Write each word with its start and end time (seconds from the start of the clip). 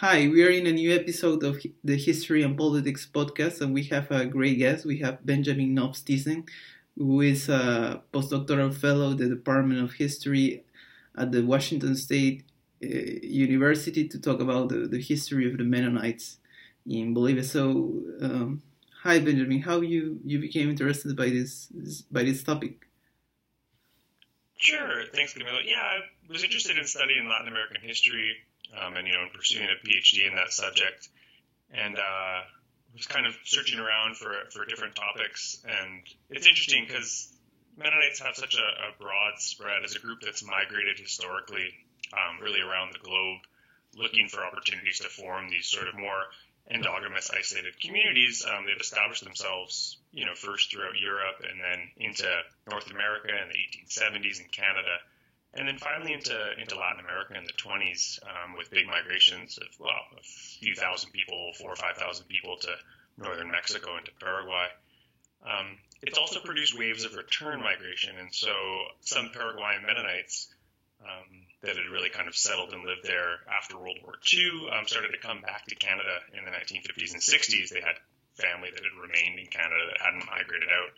Hi, 0.00 0.28
we 0.28 0.44
are 0.44 0.50
in 0.50 0.66
a 0.66 0.72
new 0.72 0.94
episode 0.94 1.42
of 1.42 1.58
the 1.82 1.96
History 1.96 2.42
and 2.42 2.54
Politics 2.54 3.08
podcast, 3.10 3.62
and 3.62 3.72
we 3.72 3.84
have 3.84 4.10
a 4.10 4.26
great 4.26 4.58
guest. 4.58 4.84
We 4.84 4.98
have 4.98 5.24
Benjamin 5.24 5.72
Nobbs 5.72 6.04
who 6.98 7.22
is 7.22 7.48
a 7.48 8.02
postdoctoral 8.12 8.74
fellow 8.74 9.12
at 9.12 9.16
the 9.16 9.26
Department 9.30 9.80
of 9.80 9.94
History 9.94 10.64
at 11.16 11.32
the 11.32 11.40
Washington 11.40 11.96
State 11.96 12.44
uh, 12.84 12.88
University 13.22 14.06
to 14.06 14.20
talk 14.20 14.40
about 14.40 14.68
the, 14.68 14.86
the, 14.86 15.00
history 15.00 15.50
of 15.50 15.56
the 15.56 15.64
Mennonites 15.64 16.40
in 16.86 17.14
Bolivia. 17.14 17.42
So, 17.42 18.02
um, 18.20 18.62
hi 19.02 19.18
Benjamin, 19.18 19.62
how 19.62 19.80
you 19.80 20.20
you 20.26 20.38
became 20.40 20.68
interested 20.68 21.16
by 21.16 21.30
this 21.30 21.68
by 22.12 22.22
this 22.22 22.42
topic? 22.42 22.86
Sure, 24.58 25.04
thanks, 25.14 25.32
Camilo. 25.32 25.60
Yeah, 25.64 25.80
I 25.80 26.00
was 26.28 26.44
interested 26.44 26.76
in 26.76 26.84
studying 26.84 27.26
Latin 27.30 27.48
American 27.48 27.80
history 27.80 28.36
um, 28.80 28.96
and 28.96 29.06
you 29.06 29.12
know 29.12 29.26
pursuing 29.34 29.68
a 29.68 29.86
PhD 29.86 30.28
in 30.28 30.36
that 30.36 30.52
subject, 30.52 31.08
and 31.72 31.96
uh, 31.96 32.40
was 32.94 33.06
kind 33.06 33.26
of 33.26 33.34
searching 33.44 33.78
around 33.78 34.16
for 34.16 34.32
for 34.50 34.64
different 34.64 34.94
topics. 34.96 35.62
And 35.64 36.02
it's 36.30 36.46
interesting 36.46 36.84
because 36.86 37.32
Mennonites 37.76 38.20
have 38.20 38.36
such 38.36 38.54
a, 38.54 38.88
a, 38.88 38.98
broad 38.98 39.38
spread 39.38 39.84
as 39.84 39.94
a 39.94 39.98
group 39.98 40.20
that's 40.22 40.42
migrated 40.42 40.98
historically, 40.98 41.68
um, 42.12 42.42
really 42.42 42.60
around 42.60 42.92
the 42.92 42.98
globe, 42.98 43.40
looking 43.94 44.28
for 44.28 44.44
opportunities 44.44 45.00
to 45.00 45.08
form 45.08 45.50
these 45.50 45.66
sort 45.66 45.88
of 45.88 45.94
more 45.94 46.24
endogamous, 46.72 47.30
isolated 47.36 47.78
communities. 47.80 48.44
Um, 48.48 48.64
they've 48.66 48.80
established 48.80 49.24
themselves, 49.24 49.98
you 50.10 50.24
know, 50.24 50.34
first 50.34 50.70
throughout 50.70 50.98
Europe 50.98 51.44
and 51.48 51.60
then 51.60 51.90
into 51.96 52.26
North 52.70 52.90
America 52.90 53.28
in 53.28 53.48
the 53.48 53.60
1870s 53.60 54.40
and 54.40 54.50
Canada 54.50 54.96
and 55.56 55.68
then 55.68 55.78
finally 55.78 56.12
into 56.12 56.36
into 56.60 56.76
Latin 56.76 57.00
America 57.00 57.34
in 57.36 57.44
the 57.44 57.52
20s 57.52 58.20
um, 58.22 58.56
with 58.56 58.70
big 58.70 58.86
migrations 58.86 59.58
of 59.58 59.68
well 59.80 60.02
a 60.18 60.22
few 60.22 60.74
thousand 60.74 61.10
people, 61.12 61.52
four 61.58 61.70
or 61.72 61.76
five 61.76 61.96
thousand 61.96 62.26
people 62.26 62.56
to 62.60 62.68
northern 63.18 63.50
Mexico 63.50 63.96
and 63.96 64.04
to 64.06 64.12
Paraguay. 64.20 64.66
Um, 65.44 65.78
it's 66.02 66.18
also 66.18 66.40
produced 66.40 66.78
waves 66.78 67.04
of 67.04 67.14
return 67.14 67.60
migration, 67.60 68.18
and 68.18 68.34
so 68.34 68.52
some 69.00 69.30
Paraguayan 69.32 69.86
Mennonites 69.86 70.48
um, 71.00 71.46
that 71.62 71.76
had 71.76 71.88
really 71.92 72.10
kind 72.10 72.28
of 72.28 72.36
settled 72.36 72.72
and 72.72 72.84
lived 72.84 73.04
there 73.04 73.40
after 73.50 73.78
World 73.78 73.98
War 74.02 74.14
II 74.32 74.68
um, 74.72 74.86
started 74.86 75.12
to 75.12 75.18
come 75.18 75.40
back 75.40 75.66
to 75.66 75.74
Canada 75.74 76.20
in 76.36 76.44
the 76.44 76.50
1950s 76.50 77.12
and 77.12 77.22
60s. 77.22 77.68
They 77.68 77.80
had 77.80 77.96
family 78.34 78.70
that 78.72 78.82
had 78.82 78.96
remained 79.00 79.38
in 79.38 79.46
Canada 79.46 79.80
that 79.88 80.00
hadn't 80.00 80.26
migrated 80.26 80.68
out. 80.68 80.92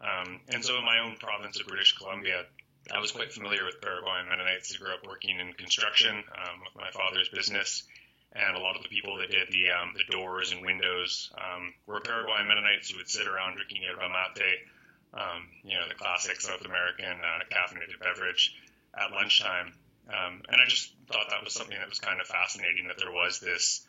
Um, 0.00 0.40
and 0.48 0.64
so 0.64 0.78
in 0.78 0.84
my 0.84 1.00
own 1.00 1.16
province 1.16 1.60
of 1.60 1.66
British 1.66 1.96
Columbia, 1.96 2.46
I 2.92 2.98
was 2.98 3.12
quite 3.12 3.32
familiar 3.32 3.64
with 3.64 3.80
Paraguayan 3.80 4.28
Mennonites. 4.28 4.74
I 4.74 4.78
grew 4.78 4.92
up 4.92 5.06
working 5.06 5.38
in 5.38 5.52
construction 5.52 6.10
um, 6.10 6.60
with 6.64 6.74
my 6.74 6.90
father's 6.90 7.28
business, 7.28 7.84
and 8.32 8.56
a 8.56 8.60
lot 8.60 8.76
of 8.76 8.82
the 8.82 8.88
people 8.88 9.18
that 9.18 9.30
did 9.30 9.46
the 9.50 9.70
um, 9.70 9.94
the 9.94 10.10
doors 10.10 10.52
and 10.52 10.64
windows 10.66 11.30
um, 11.38 11.72
were 11.86 12.00
Paraguayan 12.00 12.48
Mennonites 12.48 12.90
who 12.90 12.98
would 12.98 13.08
sit 13.08 13.28
around 13.28 13.54
drinking 13.54 13.82
yerba 13.82 14.08
mate, 14.08 14.66
um, 15.14 15.46
you 15.62 15.78
know, 15.78 15.86
the 15.88 15.94
classic 15.94 16.40
South 16.40 16.64
American 16.64 17.14
uh, 17.22 17.44
caffeinated 17.50 18.00
beverage 18.00 18.56
at 18.94 19.12
lunchtime. 19.12 19.72
Um, 20.08 20.42
and 20.48 20.60
I 20.60 20.66
just 20.66 20.92
thought 21.06 21.30
that 21.30 21.44
was 21.44 21.54
something 21.54 21.78
that 21.78 21.88
was 21.88 22.00
kind 22.00 22.20
of 22.20 22.26
fascinating 22.26 22.88
that 22.88 22.98
there 22.98 23.12
was 23.12 23.38
this, 23.38 23.86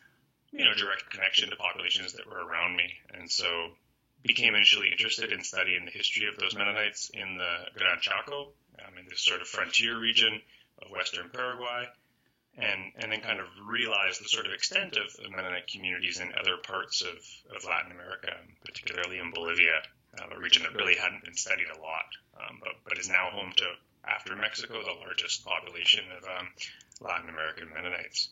you 0.52 0.64
know, 0.64 0.74
direct 0.74 1.10
connection 1.10 1.50
to 1.50 1.56
populations 1.56 2.12
that 2.12 2.30
were 2.30 2.38
around 2.38 2.76
me, 2.76 2.86
and 3.14 3.28
so 3.28 3.70
became 4.22 4.54
initially 4.54 4.90
interested 4.92 5.32
in 5.32 5.42
studying 5.42 5.84
the 5.84 5.90
history 5.90 6.28
of 6.28 6.36
those 6.36 6.54
Mennonites 6.54 7.10
in 7.10 7.38
the 7.38 7.54
Gran 7.74 7.98
Chaco, 8.00 8.52
um, 8.86 8.98
in 8.98 9.06
this 9.08 9.20
sort 9.20 9.40
of 9.40 9.48
frontier 9.48 9.98
region 9.98 10.40
of 10.80 10.90
Western 10.90 11.30
Paraguay, 11.30 11.86
and 12.56 12.92
and 12.96 13.12
then 13.12 13.20
kind 13.20 13.40
of 13.40 13.46
realize 13.66 14.18
the 14.18 14.28
sort 14.28 14.46
of 14.46 14.52
extent 14.52 14.96
of 14.96 15.12
the 15.16 15.30
Mennonite 15.30 15.68
communities 15.68 16.20
in 16.20 16.32
other 16.38 16.56
parts 16.56 17.02
of, 17.02 17.16
of 17.56 17.64
Latin 17.64 17.92
America, 17.92 18.32
particularly 18.64 19.18
in 19.18 19.32
Bolivia, 19.32 19.82
uh, 20.18 20.36
a 20.36 20.38
region 20.38 20.62
that 20.62 20.74
really 20.74 20.96
hadn't 20.96 21.24
been 21.24 21.36
studied 21.36 21.68
a 21.74 21.80
lot, 21.80 22.08
um, 22.36 22.58
but 22.60 22.74
but 22.84 22.98
is 22.98 23.08
now 23.08 23.30
home 23.30 23.52
to 23.56 23.66
after 24.04 24.34
Mexico 24.36 24.82
the 24.82 25.00
largest 25.00 25.44
population 25.44 26.04
of 26.16 26.24
um, 26.24 26.48
Latin 27.00 27.28
American 27.28 27.68
Mennonites 27.72 28.28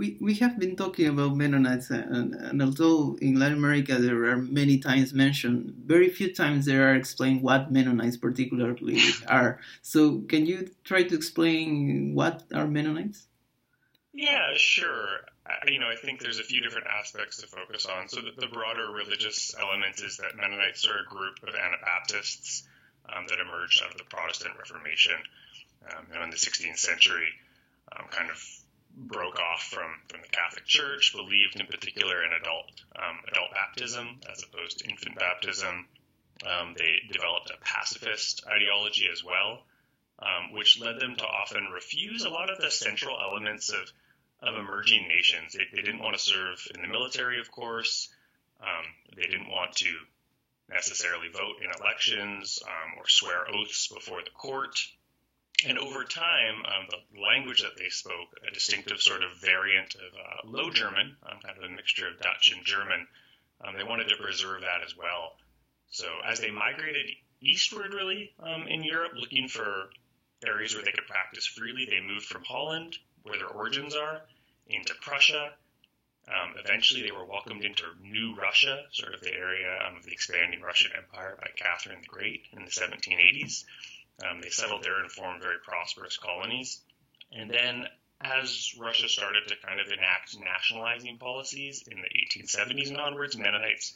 we, 0.00 0.16
we 0.18 0.32
have 0.36 0.58
been 0.58 0.76
talking 0.76 1.08
about 1.08 1.36
Mennonites, 1.36 1.90
and, 1.90 2.34
and, 2.34 2.62
although 2.62 3.18
in 3.20 3.38
Latin 3.38 3.58
America 3.58 3.96
there 3.96 4.24
are 4.30 4.38
many 4.38 4.78
times 4.78 5.12
mentioned, 5.12 5.74
very 5.84 6.08
few 6.08 6.32
times 6.32 6.64
there 6.64 6.88
are 6.88 6.94
explained 6.94 7.42
what 7.42 7.70
Mennonites 7.70 8.16
particularly 8.16 8.98
are. 9.28 9.60
So, 9.82 10.22
can 10.22 10.46
you 10.46 10.70
try 10.84 11.02
to 11.02 11.14
explain 11.14 12.14
what 12.14 12.44
are 12.54 12.66
Mennonites? 12.66 13.26
Yeah, 14.14 14.54
sure. 14.56 15.20
I, 15.46 15.70
you 15.70 15.78
know, 15.78 15.90
I 15.90 15.96
think 15.96 16.22
there's 16.22 16.38
a 16.38 16.44
few 16.44 16.62
different 16.62 16.86
aspects 16.86 17.42
to 17.42 17.46
focus 17.46 17.84
on. 17.84 18.08
So, 18.08 18.22
the, 18.22 18.32
the 18.40 18.50
broader 18.50 18.90
religious 18.90 19.54
element 19.60 20.00
is 20.00 20.16
that 20.16 20.34
Mennonites 20.34 20.88
are 20.88 21.00
a 21.04 21.14
group 21.14 21.36
of 21.46 21.54
Anabaptists 21.54 22.66
um, 23.04 23.26
that 23.28 23.38
emerged 23.38 23.82
out 23.84 23.92
of 23.92 23.98
the 23.98 24.04
Protestant 24.04 24.54
Reformation 24.56 25.20
um, 25.90 26.06
you 26.08 26.18
know, 26.18 26.24
in 26.24 26.30
the 26.30 26.36
16th 26.36 26.78
century, 26.78 27.28
um, 27.92 28.06
kind 28.10 28.30
of 28.30 28.42
broke 28.96 29.38
off 29.38 29.62
from, 29.62 29.90
from 30.08 30.20
the 30.22 30.28
Catholic 30.28 30.66
Church, 30.66 31.12
believed 31.14 31.58
in 31.58 31.66
particular 31.66 32.22
in 32.24 32.32
adult 32.32 32.70
um, 32.96 33.18
adult 33.28 33.50
baptism 33.52 34.20
as 34.30 34.42
opposed 34.42 34.78
to 34.78 34.88
infant 34.88 35.16
baptism. 35.16 35.86
Um, 36.46 36.74
they 36.76 37.00
developed 37.12 37.50
a 37.50 37.60
pacifist 37.62 38.44
ideology 38.46 39.06
as 39.12 39.22
well, 39.22 39.62
um, 40.18 40.52
which 40.52 40.80
led 40.80 40.98
them 40.98 41.16
to 41.16 41.24
often 41.24 41.68
refuse 41.72 42.24
a 42.24 42.30
lot 42.30 42.50
of 42.50 42.58
the 42.58 42.70
central 42.70 43.18
elements 43.20 43.70
of 43.70 43.92
of 44.42 44.56
emerging 44.56 45.06
nations. 45.06 45.52
They, 45.52 45.64
they 45.74 45.82
didn't 45.82 46.02
want 46.02 46.16
to 46.16 46.22
serve 46.22 46.66
in 46.74 46.82
the 46.82 46.88
military, 46.88 47.40
of 47.40 47.50
course. 47.50 48.08
Um, 48.60 48.86
they 49.16 49.22
didn't 49.22 49.50
want 49.50 49.76
to 49.76 49.92
necessarily 50.68 51.28
vote 51.28 51.56
in 51.62 51.70
elections 51.80 52.60
um, 52.64 52.98
or 52.98 53.08
swear 53.08 53.46
oaths 53.52 53.88
before 53.88 54.22
the 54.22 54.30
court. 54.30 54.78
And 55.66 55.78
over 55.78 56.04
time, 56.04 56.64
um, 56.64 56.88
the 56.88 57.20
language 57.20 57.62
that 57.62 57.76
they 57.76 57.90
spoke, 57.90 58.28
a 58.46 58.50
distinctive 58.50 59.02
sort 59.02 59.22
of 59.22 59.36
variant 59.40 59.94
of 59.94 60.14
uh, 60.14 60.48
Low 60.48 60.70
German, 60.70 61.16
um, 61.22 61.38
kind 61.42 61.58
of 61.58 61.64
a 61.64 61.68
mixture 61.68 62.08
of 62.08 62.20
Dutch 62.20 62.52
and 62.54 62.64
German, 62.64 63.06
um, 63.60 63.76
they 63.76 63.84
wanted 63.84 64.08
to 64.08 64.16
preserve 64.16 64.62
that 64.62 64.82
as 64.84 64.96
well. 64.96 65.36
So 65.90 66.06
as 66.24 66.40
they 66.40 66.50
migrated 66.50 67.10
eastward, 67.40 67.92
really, 67.92 68.32
um, 68.38 68.68
in 68.68 68.82
Europe, 68.84 69.12
looking 69.16 69.48
for 69.48 69.90
areas 70.46 70.74
where 70.74 70.84
they 70.84 70.92
could 70.92 71.06
practice 71.06 71.46
freely, 71.46 71.84
they 71.84 72.00
moved 72.00 72.26
from 72.26 72.44
Holland, 72.44 72.96
where 73.22 73.38
their 73.38 73.48
origins 73.48 73.94
are, 73.94 74.22
into 74.66 74.94
Prussia. 75.02 75.52
Um, 76.28 76.54
eventually, 76.64 77.02
they 77.02 77.10
were 77.10 77.24
welcomed 77.24 77.64
into 77.64 77.84
New 78.00 78.34
Russia, 78.34 78.86
sort 78.92 79.14
of 79.14 79.20
the 79.20 79.34
area 79.34 79.78
um, 79.86 79.96
of 79.96 80.04
the 80.04 80.12
expanding 80.12 80.60
Russian 80.60 80.92
Empire 80.96 81.36
by 81.40 81.48
Catherine 81.56 82.00
the 82.00 82.06
Great 82.06 82.46
in 82.52 82.64
the 82.64 82.70
1780s. 82.70 83.64
Um, 84.24 84.40
they 84.40 84.50
settled 84.50 84.82
there 84.82 85.00
and 85.00 85.10
formed 85.10 85.42
very 85.42 85.58
prosperous 85.62 86.16
colonies. 86.16 86.80
And 87.32 87.50
then 87.50 87.86
as 88.20 88.74
Russia 88.78 89.08
started 89.08 89.48
to 89.48 89.56
kind 89.64 89.80
of 89.80 89.86
enact 89.86 90.36
nationalizing 90.38 91.18
policies 91.18 91.84
in 91.90 92.02
the 92.02 92.42
1870s 92.42 92.88
and 92.88 92.98
onwards, 92.98 93.36
Mennonites 93.36 93.94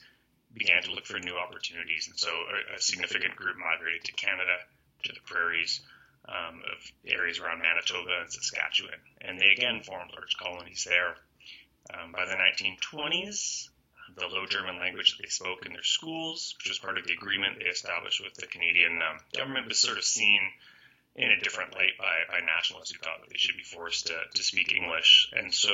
began 0.55 0.83
to 0.83 0.93
look 0.93 1.05
for 1.05 1.19
new 1.19 1.37
opportunities. 1.37 2.09
And 2.09 2.19
so 2.19 2.31
a, 2.31 2.77
a 2.77 2.81
significant 2.81 3.37
group 3.37 3.57
migrated 3.57 4.05
to 4.05 4.13
Canada, 4.13 4.57
to 5.05 5.13
the 5.13 5.21
prairies 5.27 5.83
um, 6.27 6.63
of 6.73 6.81
areas 7.07 7.39
around 7.39 7.61
Manitoba 7.61 8.21
and 8.23 8.33
Saskatchewan. 8.33 9.01
And 9.21 9.39
they 9.39 9.51
again 9.51 9.83
formed 9.83 10.13
large 10.15 10.37
colonies 10.39 10.87
there. 10.89 11.17
Um, 11.93 12.13
by 12.13 12.25
the 12.25 12.37
1920s, 12.37 13.69
the 14.16 14.26
Low 14.26 14.47
German 14.47 14.78
language 14.78 15.16
that 15.16 15.22
they 15.22 15.28
spoke 15.28 15.66
in 15.66 15.72
their 15.72 15.82
schools, 15.82 16.54
which 16.59 16.69
was 16.69 16.78
part 16.78 16.98
of 16.98 17.06
the 17.06 17.12
agreement 17.12 17.59
they 17.59 17.66
established 17.66 18.22
with 18.22 18.34
the 18.34 18.47
Canadian 18.47 19.00
um, 19.03 19.19
government, 19.37 19.69
was 19.69 19.78
sort 19.78 19.98
of 19.98 20.04
seen 20.04 20.41
in 21.16 21.31
a 21.31 21.41
different 21.41 21.75
light 21.75 21.97
by, 21.98 22.26
by 22.28 22.41
nationalists 22.44 22.91
who 22.91 22.98
thought 22.98 23.20
that 23.20 23.31
they 23.31 23.38
should 23.38 23.56
be 23.56 23.62
forced 23.62 24.09
to, 24.09 24.16
to 24.34 24.42
speak 24.42 24.72
English. 24.72 25.31
And 25.32 25.54
so 25.54 25.71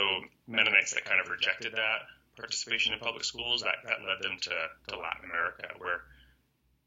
Mennonites 0.47 0.94
that 0.94 1.05
kind 1.05 1.21
of 1.21 1.31
rejected 1.31 1.73
that 1.73 2.00
participation 2.37 2.93
in 2.93 3.00
public 3.00 3.25
schools, 3.25 3.62
that, 3.62 3.77
that 3.85 4.05
led 4.06 4.23
them 4.23 4.38
to, 4.41 4.50
to 4.88 4.99
Latin 4.99 5.25
America, 5.25 5.69
where 5.79 6.03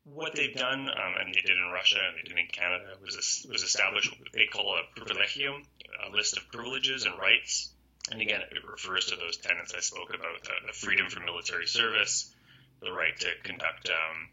what 0.06 0.36
they've 0.36 0.56
done, 0.56 0.82
um, 0.90 1.14
and 1.20 1.34
they 1.34 1.42
did 1.42 1.58
in 1.58 1.72
Russia 1.74 2.00
and 2.08 2.18
they 2.18 2.30
did 2.30 2.38
in 2.38 2.48
Canada, 2.52 2.94
was, 3.02 3.46
was 3.50 3.64
establish 3.64 4.10
what 4.10 4.32
they 4.34 4.46
call 4.52 4.76
a 4.76 5.00
privilegium, 5.00 5.64
a 6.06 6.12
list 6.12 6.38
of 6.38 6.52
privileges 6.52 7.06
and 7.06 7.18
rights 7.18 7.73
and 8.12 8.22
again, 8.22 8.42
it 8.42 8.70
refers 8.70 9.06
to 9.06 9.16
those 9.16 9.38
tenets 9.38 9.74
I 9.74 9.80
spoke 9.80 10.10
about 10.10 10.44
the, 10.44 10.68
the 10.68 10.74
freedom 10.74 11.10
from 11.10 11.26
military 11.26 11.68
service, 11.68 12.34
the 12.82 12.92
right 12.92 13.18
to 13.20 13.28
conduct 13.44 13.90
um, 13.90 14.30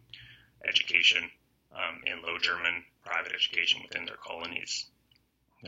education 0.66 1.30
um, 1.72 2.02
in 2.04 2.22
Low 2.22 2.38
German 2.38 2.84
private 3.04 3.32
education 3.32 3.82
within 3.86 4.06
their 4.06 4.16
colonies. 4.16 4.86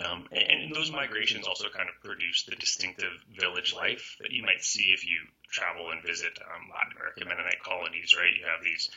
Um, 0.01 0.27
and, 0.33 0.63
and, 0.63 0.75
those 0.75 0.91
migrations 0.91 1.47
also 1.47 1.69
kind 1.69 1.89
of 1.89 2.03
produce 2.03 2.45
the 2.45 2.57
distinctive 2.57 3.13
village 3.39 3.75
life 3.75 4.17
that 4.21 4.33
you 4.33 4.43
might 4.43 4.65
see 4.65 4.91
if 4.95 5.05
you 5.05 5.19
travel 5.51 5.91
and 5.91 6.03
visit 6.03 6.33
um, 6.41 6.71
Latin 6.73 6.97
American 6.97 7.29
Mennonite 7.29 7.63
colonies, 7.63 8.17
right? 8.17 8.33
You 8.33 8.47
have 8.47 8.65
these 8.65 8.91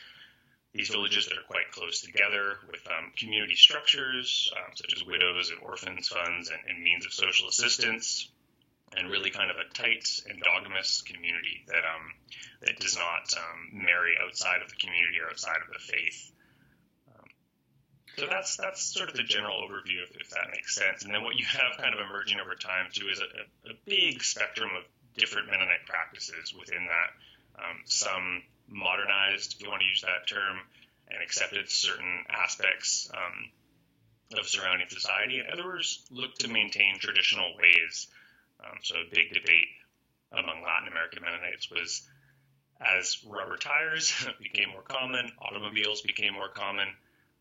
these 0.73 0.89
villages 0.89 1.27
that 1.27 1.37
are 1.37 1.47
quite 1.47 1.71
close 1.71 2.01
together 2.01 2.59
with 2.69 2.85
um, 2.87 3.11
community 3.17 3.55
structures 3.55 4.51
um, 4.57 4.71
such 4.75 4.93
as 4.93 5.05
widows 5.05 5.49
and 5.49 5.59
orphans 5.61 6.09
funds 6.09 6.49
and, 6.49 6.59
and, 6.67 6.83
means 6.83 7.05
of 7.05 7.13
social 7.13 7.47
assistance 7.47 8.29
and 8.97 9.09
really 9.09 9.29
kind 9.29 9.51
of 9.51 9.57
a 9.57 9.73
tight 9.73 10.05
endogamous 10.29 11.03
community 11.05 11.63
that 11.67 11.83
um, 11.83 12.05
that 12.61 12.79
does 12.79 12.95
not 12.95 13.31
um, 13.37 13.83
marry 13.83 14.13
outside 14.25 14.61
of 14.61 14.69
the 14.69 14.75
community 14.75 15.19
or 15.21 15.29
outside 15.29 15.59
of 15.61 15.73
the 15.73 15.79
faith. 15.79 16.31
Um, 17.09 17.27
so 18.17 18.27
that's 18.27 18.57
that's 18.57 18.81
sort 18.81 19.09
of 19.09 19.15
the 19.15 19.23
general 19.23 19.61
overview, 19.61 20.03
if, 20.03 20.15
if, 20.17 20.29
that 20.31 20.49
makes 20.51 20.75
sense. 20.75 21.03
And 21.03 21.13
then 21.13 21.23
what 21.23 21.35
you 21.35 21.45
have 21.45 21.77
kind 21.77 21.93
of 21.93 21.99
emerging 21.99 22.39
over 22.39 22.55
time 22.55 22.87
too 22.91 23.07
is 23.09 23.19
a, 23.19 23.69
a 23.69 23.73
big 23.85 24.23
spectrum 24.23 24.69
of 24.77 24.83
different 25.17 25.47
Mennonite 25.47 25.85
practices 25.85 26.53
within 26.57 26.87
that. 26.87 27.09
Um, 27.57 27.81
some 27.85 28.43
modernized, 28.67 29.55
if 29.55 29.63
you 29.63 29.69
want 29.69 29.81
to 29.81 29.87
use 29.87 30.01
that 30.01 30.27
term, 30.27 30.59
and 31.07 31.21
accepted 31.21 31.69
certain 31.69 32.25
aspects 32.29 33.09
um, 33.13 34.39
of 34.39 34.47
surrounding 34.47 34.87
society, 34.89 35.39
and 35.39 35.47
others 35.49 36.03
look 36.09 36.35
to 36.39 36.47
maintain 36.47 36.97
traditional 36.99 37.55
ways 37.57 38.07
um, 38.65 38.77
so 38.81 38.95
a 38.95 39.09
big 39.13 39.33
debate 39.33 39.69
among 40.31 40.61
Latin 40.63 40.89
American 40.89 41.23
Mennonites 41.23 41.69
was 41.71 42.07
as 42.81 43.23
rubber 43.25 43.57
tires 43.57 44.13
became 44.41 44.69
more 44.69 44.83
common, 44.83 45.31
automobiles 45.39 46.01
became 46.01 46.33
more 46.33 46.49
common, 46.49 46.87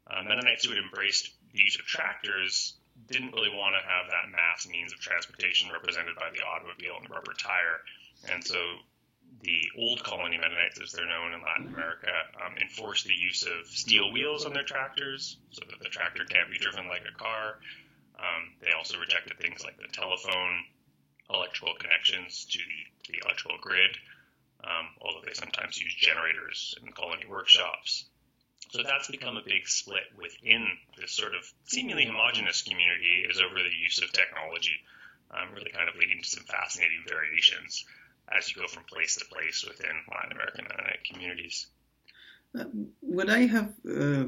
uh, 0.06 0.22
Mennonites 0.22 0.64
who 0.64 0.70
had 0.70 0.82
embraced 0.82 1.30
the 1.52 1.58
use 1.58 1.76
of 1.76 1.86
tractors 1.86 2.74
didn't 3.08 3.32
really 3.32 3.50
want 3.50 3.74
to 3.74 3.82
have 3.82 4.06
that 4.10 4.30
mass 4.30 4.68
means 4.68 4.92
of 4.92 5.00
transportation 5.00 5.70
represented 5.72 6.14
by 6.14 6.30
the 6.30 6.44
automobile 6.44 6.94
and 7.00 7.10
rubber 7.10 7.32
tire. 7.32 7.82
And 8.30 8.44
so 8.44 8.56
the 9.42 9.60
old 9.76 10.04
colony 10.04 10.38
Mennonites, 10.38 10.80
as 10.80 10.92
they're 10.92 11.08
known 11.08 11.32
in 11.32 11.42
Latin 11.42 11.74
America, 11.74 12.12
um, 12.38 12.54
enforced 12.60 13.06
the 13.06 13.14
use 13.14 13.42
of 13.42 13.66
steel 13.66 14.12
wheels 14.12 14.44
on 14.44 14.52
their 14.52 14.62
tractors 14.62 15.38
so 15.50 15.62
that 15.68 15.80
the 15.80 15.88
tractor 15.88 16.24
can't 16.24 16.50
be 16.50 16.58
driven 16.58 16.86
like 16.88 17.02
a 17.02 17.18
car. 17.18 17.58
Um, 18.14 18.54
they 18.60 18.70
also 18.76 18.98
rejected 19.00 19.38
things 19.38 19.64
like 19.64 19.76
the 19.76 19.88
telephone, 19.90 20.64
electrical 21.30 21.74
connections 21.78 22.46
to 22.50 22.58
the 23.08 23.20
electrical 23.24 23.58
grid, 23.60 23.96
um, 24.62 24.86
although 25.00 25.24
they 25.24 25.34
sometimes 25.34 25.80
use 25.80 25.94
generators 25.94 26.74
in 26.82 26.92
colony 26.92 27.24
workshops. 27.28 28.04
So 28.70 28.82
that's 28.82 29.08
become 29.08 29.36
a 29.36 29.42
big 29.44 29.68
split 29.68 30.04
within 30.16 30.66
this 30.98 31.12
sort 31.12 31.34
of 31.34 31.50
seemingly 31.64 32.06
homogenous 32.06 32.62
community 32.62 33.24
is 33.28 33.40
over 33.40 33.54
the 33.54 33.76
use 33.82 34.02
of 34.02 34.10
technology, 34.12 34.74
um, 35.30 35.54
really 35.54 35.70
kind 35.70 35.88
of 35.88 35.96
leading 35.96 36.22
to 36.22 36.28
some 36.28 36.44
fascinating 36.44 37.04
variations 37.06 37.84
as 38.36 38.50
you 38.50 38.60
go 38.60 38.66
from 38.66 38.84
place 38.84 39.16
to 39.16 39.24
place 39.26 39.64
within 39.66 39.92
Latin 40.10 40.32
American 40.32 40.66
Mennonite 40.68 41.04
communities. 41.04 41.66
Uh, 42.58 42.64
what 43.00 43.28
I 43.28 43.40
have 43.40 43.72
uh, 43.88 44.24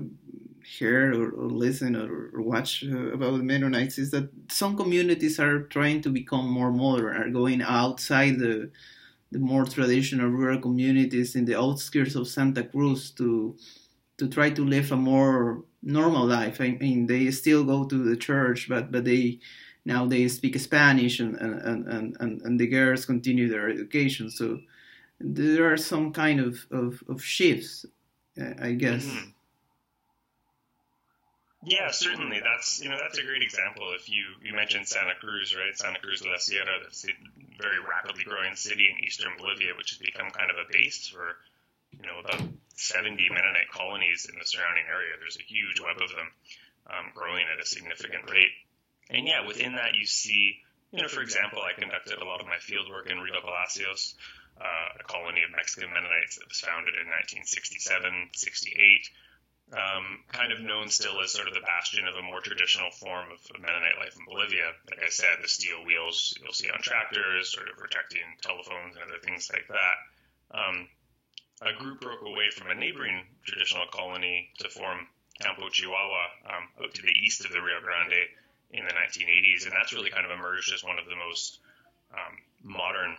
heard 0.78 1.14
or, 1.14 1.30
or 1.30 1.48
listened 1.48 1.96
or, 1.96 2.30
watched 2.42 2.84
uh, 2.84 3.12
about 3.12 3.36
the 3.36 3.42
Mennonites 3.42 3.98
is 3.98 4.10
that 4.10 4.28
some 4.48 4.76
communities 4.76 5.38
are 5.40 5.62
trying 5.62 6.00
to 6.02 6.10
become 6.10 6.48
more 6.50 6.72
modern, 6.72 7.16
are 7.16 7.30
going 7.30 7.62
outside 7.62 8.38
the 8.38 8.70
the 9.32 9.38
more 9.40 9.64
traditional 9.64 10.28
rural 10.28 10.60
communities 10.60 11.34
in 11.34 11.44
the 11.44 11.58
outskirts 11.58 12.14
of 12.14 12.28
Santa 12.28 12.62
Cruz 12.62 13.10
to 13.12 13.56
to 14.18 14.28
try 14.28 14.50
to 14.50 14.64
live 14.64 14.92
a 14.92 14.96
more 14.96 15.64
normal 15.82 16.26
life. 16.26 16.60
I 16.60 16.70
mean, 16.80 17.06
they 17.06 17.30
still 17.30 17.64
go 17.64 17.84
to 17.84 17.98
the 18.04 18.16
church, 18.16 18.68
but 18.68 18.92
but 18.92 19.04
they 19.04 19.40
now 19.84 20.06
they 20.06 20.28
speak 20.28 20.58
Spanish 20.58 21.20
and 21.20 21.36
and, 21.36 21.86
and, 21.88 22.16
and, 22.20 22.42
and 22.42 22.60
the 22.60 22.66
girls 22.66 23.04
continue 23.06 23.48
their 23.48 23.68
education. 23.68 24.30
So 24.30 24.60
there 25.20 25.72
are 25.72 25.76
some 25.76 26.12
kind 26.12 26.40
of, 26.40 26.66
of, 26.70 27.02
of 27.08 27.22
shifts, 27.22 27.86
uh, 28.40 28.52
I 28.60 28.72
guess. 28.72 29.04
Mm-hmm. 29.06 29.30
Yeah, 31.66 31.90
certainly. 31.90 32.38
That's 32.38 32.78
you 32.78 32.88
know 32.88 32.96
that's 32.96 33.18
a 33.18 33.26
great 33.26 33.42
example. 33.42 33.90
If 33.98 34.06
you 34.08 34.22
you 34.38 34.54
mentioned 34.54 34.86
Santa 34.86 35.18
Cruz, 35.18 35.50
right? 35.50 35.74
Santa 35.74 35.98
Cruz 35.98 36.22
de 36.22 36.30
la 36.30 36.38
Sierra, 36.38 36.78
that's 36.78 37.02
a 37.02 37.10
very 37.58 37.82
rapidly 37.82 38.22
growing 38.22 38.54
city 38.54 38.86
in 38.86 39.02
eastern 39.02 39.34
Bolivia, 39.34 39.74
which 39.74 39.90
has 39.90 39.98
become 39.98 40.30
kind 40.30 40.46
of 40.54 40.62
a 40.62 40.70
base 40.70 41.10
for 41.10 41.34
you 41.90 42.06
know 42.06 42.22
about 42.22 42.38
70 42.78 43.18
Mennonite 43.34 43.66
colonies 43.74 44.30
in 44.30 44.38
the 44.38 44.46
surrounding 44.46 44.86
area. 44.86 45.18
There's 45.18 45.42
a 45.42 45.50
huge 45.50 45.82
web 45.82 45.98
of 45.98 46.14
them 46.14 46.30
um, 46.86 47.06
growing 47.18 47.50
at 47.50 47.58
a 47.58 47.66
significant 47.66 48.30
rate. 48.30 48.54
And 49.10 49.26
yeah, 49.26 49.42
within 49.42 49.74
that 49.74 49.98
you 49.98 50.06
see, 50.06 50.62
you 50.94 51.02
know, 51.02 51.10
for 51.10 51.22
example, 51.26 51.66
I 51.66 51.74
conducted 51.74 52.22
a 52.22 52.28
lot 52.30 52.38
of 52.38 52.46
my 52.46 52.62
field 52.62 52.86
work 52.86 53.10
in 53.10 53.18
Riva 53.18 53.42
Palacio, 53.42 53.90
uh, 53.90 55.02
a 55.02 55.04
colony 55.10 55.42
of 55.42 55.50
Mexican 55.50 55.90
Mennonites 55.90 56.38
that 56.38 56.46
was 56.46 56.62
founded 56.62 56.94
in 56.94 57.10
1967, 57.10 58.38
68 58.38 59.10
um, 59.72 60.22
kind 60.30 60.52
of 60.52 60.60
known 60.60 60.88
still 60.88 61.20
as 61.22 61.32
sort 61.32 61.48
of 61.48 61.54
the 61.54 61.60
bastion 61.60 62.06
of 62.06 62.14
a 62.14 62.22
more 62.22 62.40
traditional 62.40 62.90
form 62.90 63.26
of, 63.32 63.40
of 63.50 63.60
Mennonite 63.60 63.98
life 63.98 64.14
in 64.14 64.24
Bolivia. 64.24 64.70
Like 64.90 65.02
I 65.02 65.10
said, 65.10 65.42
the 65.42 65.48
steel 65.48 65.84
wheels 65.84 66.38
you'll 66.40 66.52
see 66.52 66.70
on 66.70 66.80
tractors, 66.82 67.52
sort 67.52 67.68
of 67.68 67.76
protecting 67.76 68.22
telephones 68.42 68.94
and 68.94 69.02
other 69.02 69.18
things 69.22 69.50
like 69.52 69.66
that. 69.66 69.96
Um, 70.54 70.88
a 71.62 71.72
group 71.72 72.00
broke 72.00 72.22
away 72.22 72.50
from 72.54 72.70
a 72.70 72.74
neighboring 72.74 73.26
traditional 73.44 73.86
colony 73.90 74.50
to 74.58 74.68
form 74.68 75.08
Campo 75.40 75.68
Chihuahua 75.68 76.24
um, 76.46 76.84
out 76.84 76.94
to 76.94 77.02
the 77.02 77.16
east 77.24 77.44
of 77.44 77.50
the 77.50 77.60
Rio 77.60 77.80
Grande 77.82 78.22
in 78.70 78.84
the 78.84 78.92
1980s, 78.92 79.64
and 79.64 79.72
that's 79.72 79.92
really 79.92 80.10
kind 80.10 80.24
of 80.24 80.32
emerged 80.32 80.72
as 80.72 80.84
one 80.84 80.98
of 80.98 81.06
the 81.06 81.16
most 81.16 81.58
um, 82.12 82.38
modern 82.62 83.16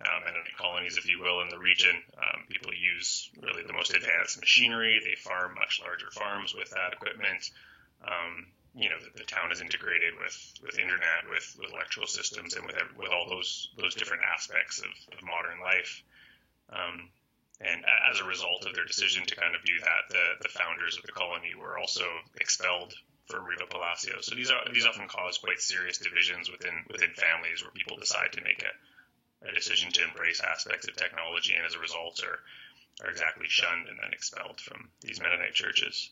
um, 0.00 0.24
Mennonite 0.24 0.56
colonies, 0.58 0.98
if 0.98 1.08
you 1.08 1.20
will, 1.20 1.40
in 1.40 1.48
the 1.48 1.58
region. 1.58 1.96
Um, 2.16 2.44
people 2.48 2.72
use 2.74 3.30
really 3.40 3.62
the 3.62 3.72
most 3.72 3.94
advanced 3.94 4.38
machinery. 4.40 5.00
They 5.02 5.16
farm 5.16 5.54
much 5.54 5.80
larger 5.80 6.10
farms 6.12 6.54
with 6.54 6.70
that 6.70 6.92
equipment. 6.92 7.50
Um, 8.04 8.46
you 8.76 8.90
know, 8.90 9.00
the, 9.00 9.08
the, 9.16 9.24
town 9.24 9.52
is 9.52 9.62
integrated 9.62 10.12
with, 10.20 10.36
with 10.62 10.78
internet, 10.78 11.24
with, 11.30 11.56
with 11.58 11.72
electrical 11.72 12.06
systems, 12.06 12.52
and 12.54 12.66
with 12.66 12.76
with 12.98 13.08
all 13.08 13.24
those 13.28 13.72
those 13.80 13.94
different 13.94 14.22
aspects 14.22 14.80
of, 14.80 14.92
of 15.16 15.24
modern 15.24 15.60
life. 15.64 16.04
Um, 16.68 17.08
and 17.60 17.80
as 18.12 18.20
a 18.20 18.24
result 18.28 18.66
of 18.66 18.74
their 18.74 18.84
decision 18.84 19.24
to 19.24 19.34
kind 19.34 19.56
of 19.56 19.64
do 19.64 19.80
that, 19.80 20.12
the, 20.12 20.44
the 20.44 20.52
founders 20.52 20.98
of 20.98 21.04
the 21.04 21.12
colony 21.12 21.54
were 21.56 21.78
also 21.78 22.04
expelled 22.36 22.92
from 23.26 23.44
Riva 23.44 23.64
Palacio. 23.64 24.20
So 24.20 24.34
these 24.34 24.50
are 24.50 24.60
these 24.72 24.84
often 24.84 25.08
cause 25.08 25.38
quite 25.38 25.60
serious 25.60 25.96
divisions 25.98 26.50
within 26.50 26.84
within 26.90 27.10
families 27.16 27.62
where 27.62 27.72
people 27.72 27.96
decide 27.96 28.32
to 28.32 28.44
make 28.44 28.62
a 28.62 28.72
a 29.48 29.54
decision 29.54 29.90
to 29.92 30.04
embrace 30.04 30.40
aspects 30.40 30.88
of 30.88 30.96
technology 30.96 31.54
and 31.54 31.66
as 31.66 31.74
a 31.74 31.78
result 31.78 32.22
are, 32.24 32.38
are 33.04 33.10
exactly 33.10 33.46
shunned 33.48 33.88
and 33.88 33.98
then 34.02 34.12
expelled 34.12 34.60
from 34.60 34.88
these 35.00 35.20
Mennonite 35.20 35.54
churches. 35.54 36.10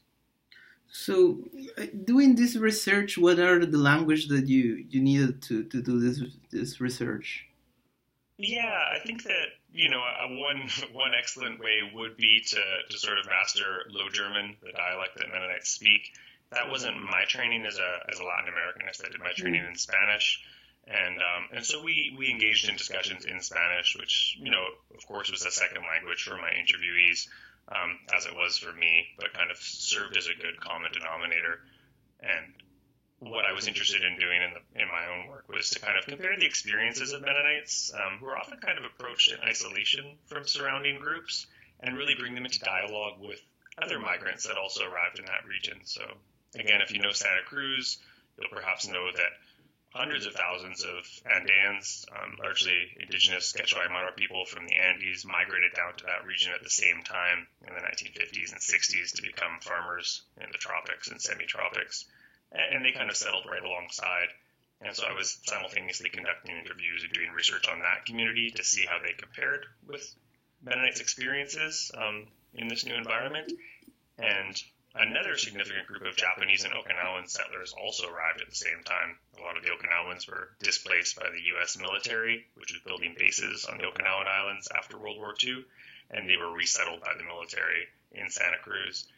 So, 0.91 1.39
uh, 1.77 1.87
doing 2.05 2.37
this 2.37 2.55
research, 2.57 3.19
what 3.19 3.39
are 3.41 3.65
the 3.67 3.79
language 3.79 4.29
that 4.29 4.47
you, 4.47 4.85
you 4.89 5.01
needed 5.03 5.43
to, 5.43 5.65
to 5.65 5.83
do 5.83 5.99
this 5.99 6.23
this 6.51 6.81
research? 6.81 7.47
Yeah, 8.39 8.79
I 8.93 8.99
think 8.99 9.23
that 9.25 9.47
you 9.73 9.91
know 9.91 10.01
a, 10.01 10.29
one 10.29 10.69
one 10.93 11.13
excellent 11.19 11.61
way 11.61 11.81
would 11.95 12.17
be 12.17 12.43
to, 12.49 12.63
to 12.91 12.99
sort 12.99 13.19
of 13.19 13.27
master 13.27 13.87
Low 13.91 14.09
German, 14.09 14.57
the 14.63 14.73
dialect 14.73 15.19
that 15.19 15.29
Mennonites 15.33 15.71
speak. 15.71 16.13
That 16.51 16.71
wasn't 16.71 17.03
my 17.03 17.25
training 17.27 17.67
as 17.67 17.79
a 17.79 18.11
as 18.11 18.19
a 18.19 18.25
Latin 18.25 18.53
Americanist. 18.53 19.05
I 19.05 19.11
did 19.11 19.21
my 19.21 19.33
training 19.33 19.63
mm. 19.63 19.71
in 19.71 19.77
Spanish. 19.77 20.43
And 20.87 21.17
um, 21.17 21.49
and 21.57 21.65
so 21.65 21.83
we 21.83 22.15
we 22.19 22.31
engaged 22.31 22.69
in 22.69 22.77
discussions 22.77 23.25
in 23.25 23.41
Spanish, 23.41 23.97
which 23.99 24.37
you 24.39 24.51
know 24.51 24.65
of 24.95 25.07
course 25.07 25.31
was 25.31 25.45
a 25.45 25.51
second 25.51 25.83
language 25.83 26.23
for 26.23 26.37
my 26.37 26.51
interviewees, 26.51 27.27
um, 27.69 27.99
as 28.15 28.27
it 28.27 28.35
was 28.35 28.59
for 28.59 28.73
me, 28.73 29.07
but 29.19 29.33
kind 29.33 29.51
of 29.51 29.57
served 29.57 30.17
as 30.17 30.27
a 30.27 30.35
good 30.35 30.61
common 30.61 30.93
denominator. 30.93 31.61
And 32.21 32.53
what 33.21 33.47
I 33.47 33.53
was 33.53 33.67
interested 33.67 34.03
in 34.05 34.19
doing 34.19 34.43
in, 34.43 34.51
the, 34.53 34.83
in 34.83 34.89
my 34.89 35.07
own 35.09 35.29
work 35.29 35.49
was 35.49 35.71
to 35.71 35.81
kind 35.81 35.97
of 35.97 36.05
compare 36.05 36.37
the 36.37 36.45
experiences 36.45 37.13
of 37.13 37.23
Mennonites, 37.23 37.93
um, 37.95 38.19
who 38.19 38.27
are 38.27 38.37
often 38.37 38.59
kind 38.59 38.79
of 38.79 38.85
approached 38.85 39.33
in 39.33 39.39
isolation 39.41 40.05
from 40.27 40.47
surrounding 40.47 41.01
groups, 41.01 41.47
and 41.81 41.97
really 41.97 42.15
bring 42.15 42.35
them 42.35 42.45
into 42.45 42.61
dialogue 42.61 43.21
with 43.21 43.41
other 43.81 43.99
migrants 43.99 44.47
that 44.47 44.59
also 44.59 44.85
arrived 44.85 45.19
in 45.19 45.25
that 45.27 45.47
region. 45.49 45.81
So 45.85 46.03
again, 46.55 46.81
if 46.83 46.93
you 46.93 47.01
know 47.01 47.13
Santa 47.13 47.43
Cruz, 47.47 47.99
you'll 48.39 48.51
perhaps 48.51 48.87
know 48.87 49.09
that 49.15 49.33
hundreds 49.95 50.27
of 50.27 50.35
thousands 50.35 50.83
of 50.83 51.07
Andeans, 51.25 52.05
um, 52.11 52.37
largely 52.43 52.97
indigenous 52.99 53.53
Quechua 53.53 53.87
Aymara 53.87 54.17
people 54.17 54.45
from 54.45 54.67
the 54.67 54.75
Andes, 54.75 55.25
migrated 55.25 55.73
down 55.75 55.95
to 55.97 56.05
that 56.07 56.27
region 56.27 56.53
at 56.53 56.65
the 56.65 56.71
same 56.71 57.03
time 57.05 57.47
in 57.67 57.75
the 57.75 57.81
1950s 57.81 58.51
and 58.51 58.61
60s 58.61 59.15
to 59.15 59.23
become 59.23 59.61
farmers 59.61 60.23
in 60.41 60.51
the 60.51 60.59
tropics 60.59 61.09
and 61.09 61.23
semi-tropics, 61.23 62.07
and 62.51 62.85
they 62.85 62.91
kind 62.91 63.09
of 63.09 63.17
settled 63.17 63.47
right 63.49 63.63
alongside. 63.63 64.29
And 64.81 64.95
so 64.95 65.05
I 65.07 65.15
was 65.15 65.39
simultaneously 65.45 66.11
conducting 66.11 66.57
interviews 66.57 67.05
and 67.05 67.13
doing 67.13 67.31
research 67.31 67.69
on 67.69 67.79
that 67.79 68.05
community 68.05 68.51
to 68.51 68.65
see 68.65 68.85
how 68.85 68.99
they 68.99 69.13
compared 69.13 69.65
with 69.87 70.05
Mennonites' 70.61 71.01
experiences 71.01 71.93
um, 71.97 72.27
in 72.53 72.67
this 72.67 72.85
new 72.85 72.95
environment. 72.95 73.53
And 74.19 74.61
Another 74.95 75.37
significant 75.37 75.89
group 75.89 76.03
of 76.03 76.17
Japanese 76.17 76.63
and 76.63 76.73
Okinawan 76.73 77.29
settlers 77.29 77.75
also 77.75 78.07
arrived 78.07 78.41
at 78.41 78.49
the 78.49 78.55
same 78.55 78.83
time. 78.85 79.19
A 79.39 79.43
lot 79.43 79.57
of 79.57 79.65
the 79.65 79.71
Okinawans 79.71 80.29
were 80.29 80.55
displaced 80.63 81.17
by 81.17 81.29
the 81.31 81.43
U.S. 81.59 81.77
military, 81.77 82.47
which 82.55 82.73
was 82.73 82.81
building 82.87 83.17
bases 83.19 83.65
on 83.65 83.79
the 83.79 83.85
Okinawan 83.85 84.29
Islands 84.29 84.69
after 84.71 84.97
World 84.97 85.19
War 85.19 85.35
II, 85.43 85.65
and 86.11 86.29
they 86.29 86.37
were 86.37 86.53
resettled 86.53 87.01
by 87.01 87.15
the 87.19 87.25
military 87.25 87.89
in 88.13 88.31
Santa 88.31 88.59
Cruz. 88.63 89.09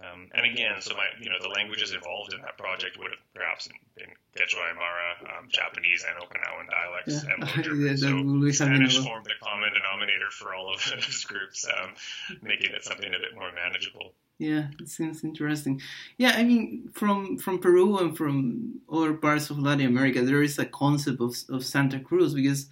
Um, 0.00 0.30
and 0.32 0.46
again, 0.46 0.80
so 0.80 0.96
my, 0.96 1.04
you 1.20 1.28
know, 1.28 1.36
the 1.42 1.52
languages 1.52 1.92
involved 1.92 2.32
in 2.32 2.40
that 2.40 2.56
project 2.56 2.96
would 2.96 3.10
have 3.10 3.20
perhaps 3.34 3.68
been 3.96 4.08
Quechua 4.32 4.72
Aymara, 4.72 5.36
um, 5.36 5.48
Japanese, 5.50 6.04
and 6.08 6.16
Okinawan 6.16 6.64
dialects. 6.70 7.24
Yeah. 7.24 7.34
And 7.36 7.44
Yeah, 7.84 7.96
so 7.96 8.64
Spanish 8.64 8.96
formed 8.96 9.26
the 9.26 9.36
common 9.42 9.68
denominator 9.74 10.30
for 10.30 10.54
all 10.54 10.72
of 10.72 10.80
those 10.94 11.24
groups, 11.24 11.66
um, 11.68 11.92
making 12.40 12.72
it 12.72 12.84
something 12.84 13.08
a 13.12 13.18
bit 13.20 13.34
more 13.34 13.52
manageable. 13.52 14.14
Yeah, 14.40 14.68
it 14.80 14.88
seems 14.88 15.22
interesting. 15.22 15.82
Yeah, 16.16 16.32
I 16.34 16.44
mean, 16.44 16.88
from 16.94 17.36
from 17.36 17.58
Peru 17.58 17.98
and 17.98 18.16
from 18.16 18.80
other 18.90 19.12
parts 19.12 19.50
of 19.50 19.58
Latin 19.58 19.86
America, 19.86 20.22
there 20.22 20.42
is 20.42 20.58
a 20.58 20.64
concept 20.64 21.20
of 21.20 21.34
of 21.50 21.62
Santa 21.64 22.00
Cruz 22.00 22.32
because 22.32 22.68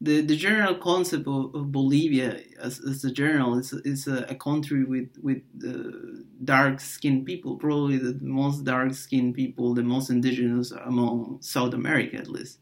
the 0.00 0.22
the 0.22 0.34
general 0.36 0.76
concept 0.76 1.26
of, 1.28 1.54
of 1.54 1.72
Bolivia 1.72 2.40
as, 2.58 2.80
as 2.80 3.04
a 3.04 3.12
general 3.12 3.58
is 3.58 3.74
is 3.84 4.06
a, 4.06 4.24
a 4.30 4.34
country 4.34 4.84
with 4.84 5.10
with 5.22 5.42
uh, 5.62 6.22
dark 6.42 6.80
skinned 6.80 7.26
people, 7.26 7.56
probably 7.58 7.98
the 7.98 8.18
most 8.22 8.64
dark 8.64 8.94
skinned 8.94 9.34
people, 9.34 9.74
the 9.74 9.82
most 9.82 10.08
indigenous 10.08 10.70
among 10.70 11.42
South 11.42 11.74
America 11.74 12.16
at 12.16 12.28
least. 12.28 12.60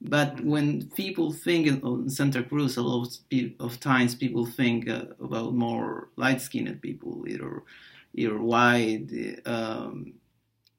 But 0.00 0.40
when 0.44 0.88
people 0.90 1.32
think 1.32 1.82
of 1.82 2.10
Santa 2.12 2.42
Cruz, 2.44 2.76
a 2.76 2.82
lot 2.82 3.08
of 3.58 3.80
times 3.80 4.14
people 4.14 4.46
think 4.46 4.88
uh, 4.88 5.06
about 5.20 5.54
more 5.54 6.10
light-skinned 6.16 6.80
people, 6.80 7.24
either 7.26 7.64
either 8.14 8.40
white, 8.40 9.08
um, 9.44 10.14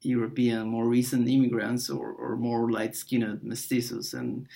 European, 0.02 0.68
more 0.68 0.88
recent 0.88 1.28
immigrants, 1.28 1.90
or, 1.90 2.12
or 2.12 2.36
more 2.36 2.70
light-skinned 2.70 3.40
mestizos, 3.42 4.14
and 4.14 4.46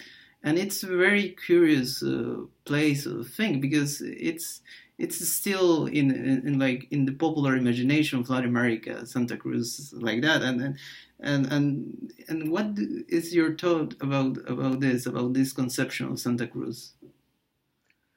and 0.42 0.58
it's 0.58 0.82
a 0.82 0.96
very 0.96 1.36
curious 1.46 2.02
uh, 2.02 2.44
place 2.64 3.04
to 3.04 3.24
think 3.24 3.60
because 3.60 4.00
it's 4.00 4.62
it's 4.98 5.26
still 5.28 5.86
in, 5.86 6.10
in, 6.10 6.46
in, 6.46 6.58
like 6.58 6.86
in 6.90 7.04
the 7.04 7.12
popular 7.12 7.56
imagination 7.56 8.20
of 8.20 8.30
Latin 8.30 8.48
America, 8.48 9.04
Santa 9.06 9.36
Cruz 9.36 9.92
like 9.96 10.22
that, 10.22 10.42
and 10.42 10.76
and 11.20 11.52
and 11.52 12.12
and 12.28 12.50
what 12.50 12.66
is 13.08 13.34
your 13.34 13.56
thought 13.56 13.94
about 14.00 14.38
about 14.48 14.80
this 14.80 15.06
about 15.06 15.32
this 15.34 15.52
conception 15.52 16.06
of 16.06 16.20
Santa 16.20 16.46
Cruz? 16.46 16.92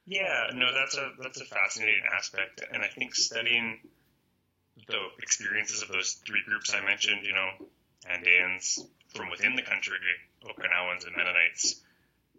Yeah, 0.06 0.52
no, 0.54 0.74
that's 0.74 0.96
a 0.96 1.12
that's 1.22 1.42
a 1.42 1.46
fascinating 1.46 2.04
aspect, 2.16 2.62
and 2.72 2.84
I 2.84 2.88
think 2.88 3.16
studying 3.16 3.80
the 4.88 5.00
experiences 5.22 5.82
of 5.82 5.90
those 5.90 6.14
three 6.26 6.44
groups 6.48 6.74
I 6.74 6.86
mentioned, 6.86 7.26
you 7.26 7.34
know, 7.34 7.50
Andeans 8.10 8.80
from 9.16 9.30
within 9.32 9.56
the 9.56 9.64
country, 9.64 9.98
Okinawans 10.46 11.06
and 11.06 11.16
Mennonites, 11.16 11.82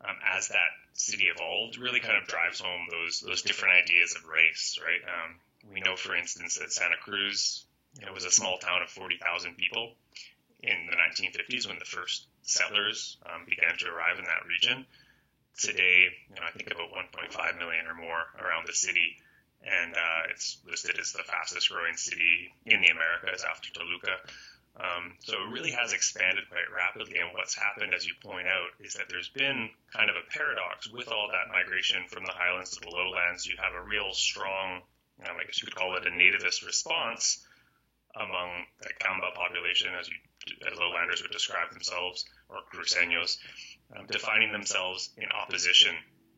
um, 0.07 0.17
as 0.37 0.49
that 0.49 0.71
city 0.93 1.25
evolved, 1.35 1.79
really 1.79 2.01
kind 2.01 2.17
of 2.17 2.29
drives 2.29 2.61
home 2.61 2.89
those 2.91 3.21
those 3.21 3.43
different 3.43 3.75
ideas 3.75 4.15
of 4.15 4.25
race, 4.25 4.79
right? 4.85 5.01
Um, 5.03 5.37
we 5.73 5.81
know, 5.81 5.97
for 5.97 6.15
instance, 6.15 6.59
that 6.59 6.73
Santa 6.73 6.97
Cruz 6.97 7.65
you 7.99 8.07
know, 8.07 8.13
was 8.13 8.25
a 8.25 8.31
small 8.31 8.59
town 8.59 8.83
of 8.83 8.91
40,000 8.91 9.57
people 9.57 9.95
in 10.63 10.89
the 10.91 10.97
1950s 10.97 11.67
when 11.67 11.79
the 11.79 11.85
first 11.85 12.27
settlers 12.43 13.17
um, 13.27 13.45
began 13.49 13.77
to 13.79 13.87
arrive 13.87 14.19
in 14.19 14.25
that 14.25 14.47
region. 14.49 14.87
Today, 15.59 16.07
you 16.29 16.37
know, 16.37 16.47
I 16.47 16.53
think 16.53 16.71
about 16.71 16.91
1.5 16.93 17.59
million 17.59 17.87
or 17.87 17.95
more 17.95 18.23
around 18.39 18.67
the 18.67 18.73
city, 18.73 19.17
and 19.63 19.95
uh, 19.95 20.31
it's 20.31 20.59
listed 20.67 20.99
as 21.01 21.13
the 21.13 21.25
fastest 21.25 21.71
growing 21.71 21.97
city 21.97 22.53
in 22.67 22.81
the 22.81 22.89
Americas 22.89 23.45
after 23.49 23.73
Toluca. 23.73 24.15
Um, 24.77 25.15
so 25.21 25.35
it 25.35 25.51
really 25.51 25.73
has 25.73 25.93
expanded 25.93 26.45
quite 26.49 26.71
rapidly. 26.71 27.19
And 27.19 27.35
what's 27.35 27.55
happened, 27.55 27.95
as 27.95 28.07
you 28.07 28.15
point 28.23 28.47
out, 28.47 28.71
is 28.79 28.95
that 28.95 29.09
there's 29.09 29.29
been 29.29 29.71
kind 29.93 30.09
of 30.09 30.17
a 30.17 30.31
paradox 30.31 30.87
with 30.91 31.09
all 31.09 31.29
that 31.33 31.51
migration 31.51 32.07
from 32.09 32.25
the 32.25 32.33
highlands 32.33 32.71
to 32.77 32.81
the 32.81 32.91
lowlands. 32.91 33.47
You 33.47 33.57
have 33.59 33.75
a 33.75 33.83
real 33.83 34.13
strong, 34.13 34.83
you 35.19 35.25
know, 35.25 35.35
I 35.35 35.45
guess 35.45 35.61
you 35.61 35.67
could 35.67 35.75
call 35.75 35.97
it 35.97 36.07
a 36.07 36.11
nativist 36.11 36.65
response 36.65 37.45
among 38.15 38.67
the 38.81 38.91
Kamba 39.01 39.35
population, 39.35 39.91
as, 39.99 40.09
you, 40.09 40.17
as 40.71 40.79
lowlanders 40.79 41.23
would 41.23 41.33
describe 41.33 41.71
themselves, 41.71 42.25
or 42.49 42.59
cruceños, 42.73 43.39
um, 43.97 44.07
defining 44.07 44.53
themselves 44.53 45.11
in 45.17 45.29
opposition 45.31 45.95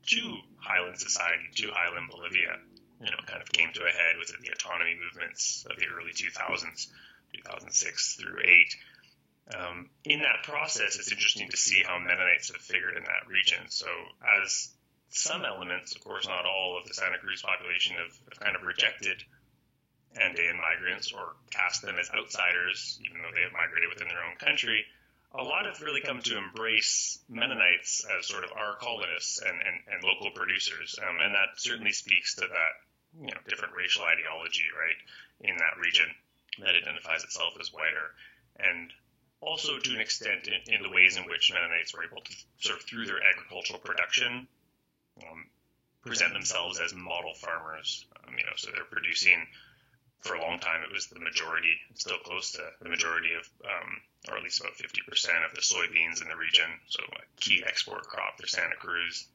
to 0.06 0.37
highland 0.56 0.99
society, 0.99 1.44
to 1.56 1.70
highland 1.72 2.08
Bolivia. 2.10 2.56
You 3.00 3.10
know, 3.10 3.16
kind 3.26 3.40
of 3.40 3.50
came 3.52 3.72
to 3.72 3.80
a 3.84 3.90
head 3.90 4.16
with 4.18 4.28
the 4.28 4.52
autonomy 4.52 4.94
movements 4.94 5.64
of 5.70 5.76
the 5.78 5.87
early 5.87 6.12
2000s. 6.12 6.88
2006 7.32 8.16
through 8.16 8.40
8. 8.44 8.76
Um, 9.54 9.90
in 10.04 10.20
that 10.20 10.44
process, 10.44 10.96
it's 10.96 11.10
interesting 11.10 11.49
to 11.49 11.56
see 11.56 11.82
how 11.84 11.99
Mennonites 11.99 12.52
have 12.52 12.60
figured 12.60 12.96
in 12.96 13.02
that 13.04 13.26
region. 13.26 13.68
So, 13.68 13.88
as 14.22 14.70
some 15.08 15.44
elements, 15.44 15.94
of 15.96 16.04
course, 16.04 16.26
not 16.26 16.46
all 16.46 16.78
of 16.78 16.87
the 16.87 16.94
Santa 16.94 17.18
Cruz 17.18 17.42
population 17.42 17.96
have, 17.96 18.14
have 18.30 18.40
kind 18.40 18.54
of 18.54 18.62
rejected 18.62 19.22
Andean 20.14 20.58
migrants 20.58 21.12
or 21.12 21.34
cast 21.50 21.82
them 21.82 21.99
as 21.99 22.10
outsiders, 22.10 23.00
even 23.06 23.22
though 23.22 23.34
they 23.34 23.42
have 23.42 23.52
migrated 23.52 23.90
within 23.90 24.08
their 24.08 24.22
own 24.22 24.37
country. 24.37 24.84
A 25.32 25.42
lot 25.42 25.66
have 25.66 25.80
really 25.82 26.00
come 26.00 26.22
to 26.22 26.38
embrace 26.38 27.18
Mennonites 27.28 28.04
as 28.18 28.26
sort 28.26 28.42
of 28.42 28.50
our 28.52 28.76
colonists 28.76 29.40
and, 29.40 29.54
and, 29.62 29.76
and 29.87 30.02
local 30.02 30.30
producers. 30.30 30.99
Um, 30.99 31.18
and 31.22 31.34
that 31.34 31.58
certainly 31.58 31.92
speaks 31.92 32.34
to 32.37 32.42
that, 32.42 32.72
you 33.18 33.30
know, 33.30 33.40
different 33.49 33.75
racial 33.75 34.02
ideology, 34.02 34.66
right, 34.75 34.99
in 35.49 35.56
that 35.56 35.78
region 35.78 36.06
that 36.60 36.74
identifies 36.74 37.24
itself 37.24 37.54
as 37.60 37.72
whiter, 37.72 38.14
and 38.58 38.92
also 39.40 39.78
to 39.78 39.94
an 39.94 40.00
extent 40.00 40.48
in, 40.48 40.74
in, 40.74 40.82
the 40.82 40.90
ways 40.90 41.16
in 41.16 41.24
which 41.24 41.52
Mennonites 41.52 41.94
were 41.94 42.04
able 42.04 42.20
to 42.22 42.32
sort 42.58 42.78
of 42.78 42.84
through 42.84 43.06
their 43.06 43.22
agricultural 43.22 43.78
production 43.78 44.46
um, 45.22 45.46
present 46.04 46.32
themselves 46.32 46.78
as 46.80 46.94
model 46.94 47.34
farmers. 47.34 48.06
Um, 48.26 48.34
you 48.36 48.44
know, 48.44 48.56
so 48.56 48.70
they're 48.72 48.84
producing 48.84 49.46
for 50.20 50.34
a 50.34 50.42
long 50.42 50.58
time. 50.58 50.82
It 50.82 50.92
was 50.92 51.06
the 51.06 51.20
majority, 51.20 51.76
still 51.94 52.18
close 52.18 52.52
to 52.52 52.62
the 52.82 52.88
majority 52.88 53.32
of, 53.34 53.48
um, 53.64 54.00
or 54.28 54.36
at 54.36 54.42
least 54.42 54.60
about 54.60 54.74
50% 54.74 55.00
of 55.48 55.54
the 55.54 55.60
soybeans 55.60 56.22
in 56.22 56.28
the 56.28 56.36
region. 56.36 56.68
So 56.88 57.00
a 57.04 57.40
key 57.40 57.64
export 57.66 58.06
crop 58.06 58.38
for 58.38 58.46
Santa 58.46 58.76
Cruz. 58.76 59.26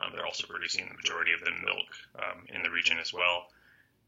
Um, 0.00 0.12
they're 0.14 0.24
also 0.26 0.46
producing 0.46 0.88
the 0.88 0.94
majority 0.94 1.32
of 1.32 1.40
the 1.40 1.50
milk 1.50 1.88
um, 2.16 2.46
in 2.48 2.62
the 2.62 2.70
region 2.70 2.98
as 2.98 3.12
well. 3.12 3.46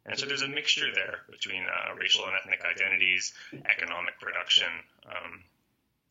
And 0.07 0.19
so 0.19 0.27
there's 0.27 0.43
a 0.43 0.49
mixture 0.49 0.93
there 0.93 1.25
between 1.31 1.65
uh, 1.65 1.95
racial 1.97 2.25
and 2.27 2.35
ethnic 2.37 2.61
identities, 2.61 3.33
economic 3.65 4.21
production. 4.21 4.69
Um, 5.09 5.43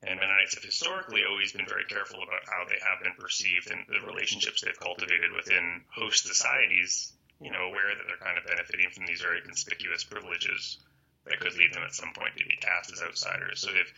and 0.01 0.19
Mennonites 0.19 0.55
have 0.55 0.63
historically 0.63 1.23
always 1.29 1.53
been 1.53 1.67
very 1.67 1.85
careful 1.85 2.19
about 2.23 2.43
how 2.49 2.65
they 2.67 2.79
have 2.81 3.03
been 3.03 3.15
perceived 3.17 3.71
and 3.71 3.85
the 3.87 4.05
relationships 4.05 4.61
they've 4.61 4.79
cultivated 4.79 5.31
within 5.31 5.81
host 5.93 6.25
societies, 6.25 7.13
you 7.39 7.51
know, 7.51 7.69
aware 7.69 7.93
that 7.95 8.03
they're 8.07 8.19
kind 8.19 8.37
of 8.37 8.45
benefiting 8.45 8.89
from 8.89 9.05
these 9.05 9.21
very 9.21 9.41
conspicuous 9.41 10.03
privileges 10.03 10.79
that 11.25 11.39
could 11.39 11.55
lead 11.55 11.73
them 11.73 11.83
at 11.83 11.95
some 11.95 12.11
point 12.13 12.35
to 12.35 12.43
be 12.43 12.57
cast 12.59 12.91
as 12.91 13.01
outsiders. 13.01 13.61
So 13.61 13.71
they've 13.71 13.93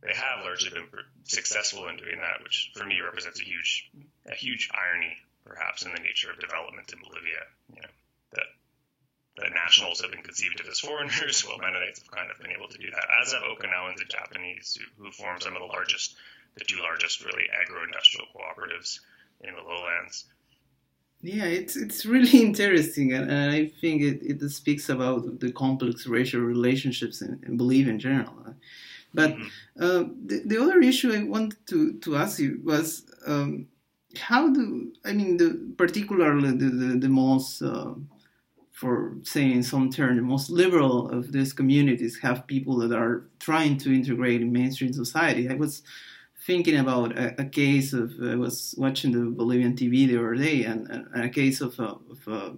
they 0.00 0.14
have 0.14 0.44
largely 0.44 0.70
been 0.70 0.88
successful 1.24 1.88
in 1.88 1.98
doing 1.98 2.16
that, 2.16 2.42
which 2.42 2.72
for 2.74 2.86
me 2.86 3.00
represents 3.00 3.40
a 3.40 3.44
huge 3.44 3.90
a 4.24 4.34
huge 4.34 4.70
irony, 4.72 5.12
perhaps, 5.44 5.84
in 5.84 5.92
the 5.92 6.00
nature 6.00 6.30
of 6.30 6.40
development 6.40 6.90
in 6.92 6.98
Bolivia. 7.00 7.44
You 7.74 7.82
know, 7.82 7.92
that 9.36 9.48
the 9.48 9.54
nationals 9.54 10.00
have 10.00 10.10
been 10.10 10.22
conceived 10.22 10.60
of 10.60 10.66
as 10.66 10.80
foreigners, 10.80 11.42
while 11.46 11.58
Mennonites 11.58 12.00
have 12.00 12.10
kind 12.10 12.30
of 12.30 12.40
been 12.40 12.52
able 12.52 12.68
to 12.68 12.78
do 12.78 12.90
that, 12.90 13.06
as 13.22 13.32
have 13.32 13.42
Okinawans 13.42 14.00
and 14.00 14.10
Japanese, 14.10 14.78
who, 14.78 15.04
who 15.04 15.12
form 15.12 15.40
some 15.40 15.54
of 15.54 15.60
the 15.60 15.66
largest, 15.66 16.16
the 16.56 16.64
two 16.64 16.80
largest 16.80 17.24
really 17.24 17.44
agro-industrial 17.62 18.26
cooperatives 18.34 19.00
in 19.42 19.54
the 19.54 19.62
lowlands. 19.62 20.26
Yeah, 21.22 21.44
it's 21.44 21.76
it's 21.76 22.06
really 22.06 22.38
interesting, 22.48 23.12
and, 23.12 23.30
and 23.30 23.52
I 23.52 23.66
think 23.66 24.02
it, 24.02 24.22
it 24.22 24.48
speaks 24.50 24.88
about 24.88 25.40
the 25.40 25.52
complex 25.52 26.06
racial 26.06 26.40
relationships 26.40 27.20
and, 27.20 27.42
in 27.44 27.56
Bolivia 27.56 27.92
in 27.92 27.98
general. 27.98 28.34
But 29.12 29.30
mm-hmm. 29.32 29.82
uh, 29.82 30.04
the, 30.24 30.42
the 30.46 30.62
other 30.62 30.80
issue 30.80 31.12
I 31.12 31.24
wanted 31.24 31.66
to, 31.66 31.94
to 31.94 32.16
ask 32.16 32.38
you 32.38 32.60
was 32.64 33.04
um, 33.26 33.66
how 34.18 34.48
do 34.52 34.92
I 35.04 35.12
mean 35.12 35.36
the 35.36 35.74
particularly 35.76 36.50
the 36.52 36.70
the, 36.70 36.98
the 36.98 37.08
most 37.08 37.62
uh, 37.62 37.94
for 38.80 39.14
saying 39.24 39.62
some 39.62 39.90
term, 39.90 40.16
the 40.16 40.22
most 40.22 40.48
liberal 40.48 41.10
of 41.10 41.32
these 41.32 41.52
communities 41.52 42.18
have 42.22 42.46
people 42.46 42.78
that 42.78 42.92
are 42.96 43.26
trying 43.38 43.76
to 43.76 43.94
integrate 43.94 44.40
in 44.40 44.50
mainstream 44.50 44.90
society. 44.94 45.50
I 45.50 45.54
was 45.54 45.82
thinking 46.46 46.78
about 46.78 47.14
a, 47.18 47.42
a 47.42 47.44
case 47.44 47.92
of 47.92 48.10
uh, 48.22 48.28
I 48.28 48.36
was 48.36 48.74
watching 48.78 49.12
the 49.12 49.30
Bolivian 49.30 49.76
TV 49.76 50.08
the 50.08 50.16
other 50.16 50.34
day, 50.34 50.64
and, 50.64 50.88
and 50.88 51.24
a 51.24 51.28
case 51.28 51.60
of 51.60 51.78
a, 51.78 51.88
of 52.14 52.26
a 52.26 52.54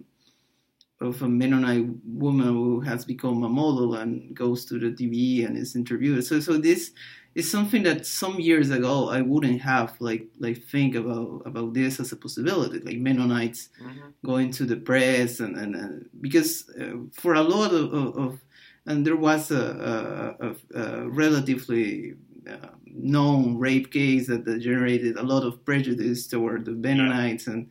of 1.02 1.22
a 1.22 1.28
Mennonite 1.28 1.86
woman 2.04 2.46
who 2.46 2.80
has 2.80 3.04
become 3.04 3.42
a 3.44 3.48
model 3.48 3.94
and 3.94 4.34
goes 4.34 4.64
to 4.66 4.78
the 4.78 4.90
TV 4.90 5.44
and 5.46 5.56
is 5.56 5.76
interviewed. 5.76 6.24
So 6.24 6.40
so 6.40 6.56
this 6.56 6.92
is 7.34 7.50
something 7.50 7.82
that 7.84 8.06
some 8.06 8.38
years 8.40 8.70
ago 8.70 9.08
I 9.08 9.22
wouldn't 9.22 9.60
have 9.62 9.94
like 10.00 10.26
like 10.38 10.62
think 10.64 10.94
about 10.94 11.42
about 11.44 11.74
this 11.74 12.00
as 12.00 12.12
a 12.12 12.16
possibility, 12.16 12.80
like 12.80 12.98
Mennonites 12.98 13.70
mm-hmm. 13.80 14.10
going 14.24 14.50
to 14.52 14.64
the 14.64 14.76
press 14.76 15.40
and 15.40 15.56
and, 15.56 15.74
and 15.74 16.08
because 16.20 16.68
uh, 16.80 16.96
for 17.12 17.34
a 17.34 17.42
lot 17.42 17.72
of, 17.72 17.92
of, 17.92 18.16
of, 18.16 18.40
and 18.86 19.06
there 19.06 19.16
was 19.16 19.50
a, 19.50 20.36
a, 20.40 20.78
a 20.78 21.08
relatively 21.08 22.14
uh, 22.48 22.68
known 22.86 23.58
rape 23.58 23.92
case 23.92 24.26
that, 24.26 24.44
that, 24.44 24.60
generated 24.60 25.16
a 25.16 25.22
lot 25.22 25.44
of 25.44 25.64
prejudice 25.64 26.26
toward 26.26 26.64
the 26.64 26.72
Mennonites 26.72 27.46
yeah. 27.46 27.54
and 27.54 27.70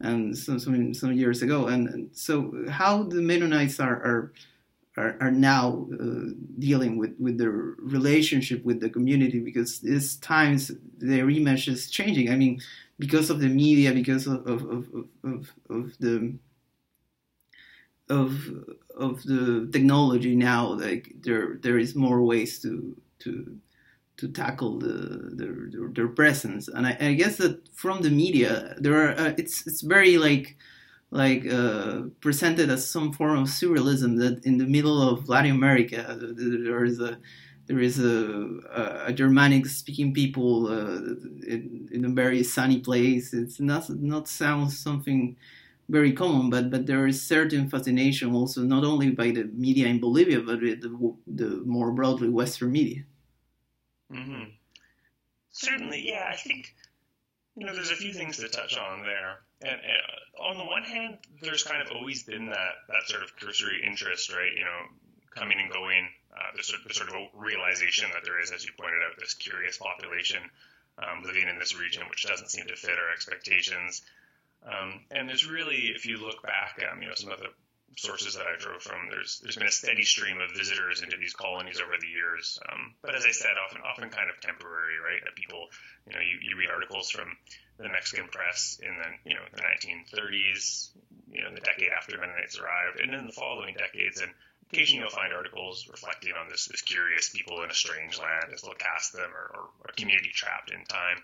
and 0.00 0.36
some, 0.36 0.58
some 0.58 0.94
some 0.94 1.12
years 1.12 1.42
ago 1.42 1.66
and, 1.66 1.88
and, 1.88 2.10
so 2.12 2.52
how 2.70 3.02
the 3.02 3.20
Mennonites 3.20 3.78
are, 3.80 3.96
are 3.96 4.32
are, 4.96 5.16
are 5.20 5.30
now 5.30 5.86
uh, 5.94 6.32
dealing 6.58 6.96
with, 6.96 7.14
with 7.18 7.38
their 7.38 7.50
relationship 7.50 8.64
with 8.64 8.80
the 8.80 8.90
community 8.90 9.38
because 9.40 9.80
these 9.80 10.16
times 10.16 10.72
their 10.98 11.30
image 11.30 11.68
is 11.68 11.90
changing. 11.90 12.30
I 12.30 12.36
mean, 12.36 12.60
because 12.98 13.30
of 13.30 13.40
the 13.40 13.48
media, 13.48 13.92
because 13.92 14.26
of, 14.26 14.46
of, 14.46 14.62
of, 14.62 14.86
of, 15.24 15.52
of 15.70 15.98
the 15.98 16.34
of 18.08 18.34
of 18.96 19.22
the 19.22 19.68
technology 19.72 20.34
now, 20.34 20.72
like 20.72 21.14
there 21.22 21.58
there 21.62 21.78
is 21.78 21.94
more 21.94 22.22
ways 22.22 22.60
to 22.62 22.96
to 23.20 23.56
to 24.20 24.28
tackle 24.28 24.78
the 24.78 25.30
their, 25.38 25.88
their 25.96 26.08
presence, 26.08 26.68
and 26.68 26.86
I, 26.86 26.96
I, 27.00 27.12
guess 27.14 27.36
that 27.38 27.68
from 27.74 28.02
the 28.02 28.10
media 28.10 28.74
there 28.78 28.96
are 29.02 29.12
uh, 29.18 29.32
it's 29.38 29.66
it's 29.66 29.80
very 29.80 30.18
like 30.18 30.58
like 31.10 31.46
uh, 31.50 32.02
presented 32.20 32.68
as 32.70 32.88
some 32.88 33.12
form 33.12 33.38
of 33.38 33.48
surrealism 33.48 34.18
that 34.18 34.44
in 34.44 34.58
the 34.58 34.66
middle 34.66 35.00
of 35.00 35.28
Latin 35.28 35.52
America 35.52 36.18
there 36.20 36.84
is 36.84 37.00
a 37.00 37.18
there 37.66 37.80
is 37.80 37.98
a, 37.98 39.06
a 39.06 39.12
Germanic 39.12 39.64
speaking 39.66 40.12
people 40.12 40.66
uh, 40.66 40.96
in, 41.46 41.88
in, 41.92 42.04
a 42.04 42.08
very 42.08 42.42
sunny 42.42 42.80
place. 42.80 43.32
It's 43.32 43.60
not 43.60 43.88
not 43.88 44.28
sounds 44.28 44.78
something 44.78 45.36
very 45.88 46.12
common, 46.12 46.50
but 46.50 46.70
but 46.70 46.86
there 46.86 47.06
is 47.06 47.22
certain 47.22 47.70
fascination 47.70 48.34
also 48.34 48.60
not 48.62 48.84
only 48.84 49.10
by 49.10 49.30
the 49.30 49.44
media 49.54 49.86
in 49.86 49.98
Bolivia, 49.98 50.40
but 50.40 50.60
the, 50.60 51.14
the 51.26 51.62
more 51.64 51.90
broadly 51.92 52.28
Western 52.28 52.72
media. 52.72 53.04
Mm-hmm. 54.12 54.50
Certainly, 55.52 56.08
yeah. 56.08 56.28
I 56.30 56.36
think 56.36 56.74
you 57.56 57.66
know 57.66 57.74
there's 57.74 57.90
a 57.90 57.96
few 57.96 58.12
things 58.12 58.38
to 58.38 58.48
touch 58.48 58.76
on 58.76 59.02
there. 59.02 59.40
And, 59.62 59.80
and 59.80 60.00
on 60.40 60.56
the 60.56 60.64
one 60.64 60.84
hand, 60.84 61.18
there's 61.42 61.62
kind 61.62 61.82
of 61.82 61.92
always 61.94 62.22
been 62.22 62.46
that 62.46 62.74
that 62.88 63.06
sort 63.06 63.22
of 63.22 63.36
cursory 63.36 63.82
interest, 63.86 64.32
right? 64.32 64.52
You 64.56 64.64
know, 64.64 64.80
coming 65.34 65.58
and 65.60 65.70
going. 65.70 66.08
Uh, 66.32 66.56
the, 66.56 66.62
sort, 66.62 66.80
the 66.86 66.94
sort 66.94 67.08
of 67.08 67.16
realization 67.34 68.08
that 68.14 68.22
there 68.24 68.40
is, 68.40 68.52
as 68.52 68.64
you 68.64 68.70
pointed 68.78 69.02
out, 69.02 69.18
this 69.18 69.34
curious 69.34 69.78
population 69.78 70.38
um, 70.98 71.24
living 71.24 71.48
in 71.48 71.58
this 71.58 71.78
region, 71.78 72.04
which 72.08 72.24
doesn't 72.24 72.50
seem 72.50 72.66
to 72.66 72.76
fit 72.76 72.98
our 72.98 73.12
expectations. 73.12 74.02
Um, 74.64 75.00
and 75.10 75.28
there's 75.28 75.48
really, 75.48 75.92
if 75.94 76.06
you 76.06 76.18
look 76.18 76.42
back, 76.42 76.80
um, 76.90 77.02
you 77.02 77.08
know, 77.08 77.14
some 77.14 77.32
of 77.32 77.40
the 77.40 77.48
sources 77.96 78.34
that 78.34 78.46
I 78.46 78.56
drove 78.58 78.82
from, 78.82 79.10
there's 79.10 79.40
there's 79.42 79.56
been 79.56 79.66
a 79.66 79.72
steady 79.72 80.04
stream 80.04 80.40
of 80.40 80.56
visitors 80.56 81.02
into 81.02 81.16
these 81.16 81.34
colonies 81.34 81.80
over 81.80 81.94
the 82.00 82.06
years. 82.06 82.58
Um, 82.70 82.94
but 83.02 83.14
as 83.14 83.24
I 83.24 83.32
said, 83.32 83.52
often 83.58 83.82
often 83.82 84.10
kind 84.10 84.30
of 84.30 84.40
temporary, 84.40 84.98
right? 85.02 85.22
That 85.24 85.34
people, 85.34 85.66
you 86.06 86.14
know, 86.14 86.20
you, 86.20 86.38
you 86.42 86.56
read 86.56 86.70
articles 86.70 87.10
from 87.10 87.36
the 87.78 87.88
Mexican 87.88 88.28
press 88.28 88.78
in 88.82 88.94
the 88.94 89.30
you 89.30 89.36
know 89.36 89.42
the 89.52 89.62
1930s, 89.62 90.90
you 91.32 91.42
know, 91.42 91.54
the 91.54 91.60
decade 91.60 91.90
after 91.96 92.18
Mennonites 92.18 92.58
arrived, 92.58 93.00
and 93.00 93.14
in 93.14 93.26
the 93.26 93.32
following 93.32 93.74
decades, 93.74 94.20
and 94.20 94.30
occasionally 94.70 95.02
you'll 95.02 95.10
find 95.10 95.32
articles 95.32 95.88
reflecting 95.90 96.32
on 96.32 96.48
this 96.48 96.66
this 96.66 96.82
curious 96.82 97.30
people 97.30 97.62
in 97.62 97.70
a 97.70 97.74
strange 97.74 98.18
land 98.18 98.52
as 98.54 98.62
they'll 98.62 98.74
cast 98.74 99.12
them, 99.12 99.30
or, 99.34 99.58
or 99.58 99.68
a 99.88 99.92
community 99.92 100.30
trapped 100.32 100.70
in 100.70 100.84
time. 100.84 101.18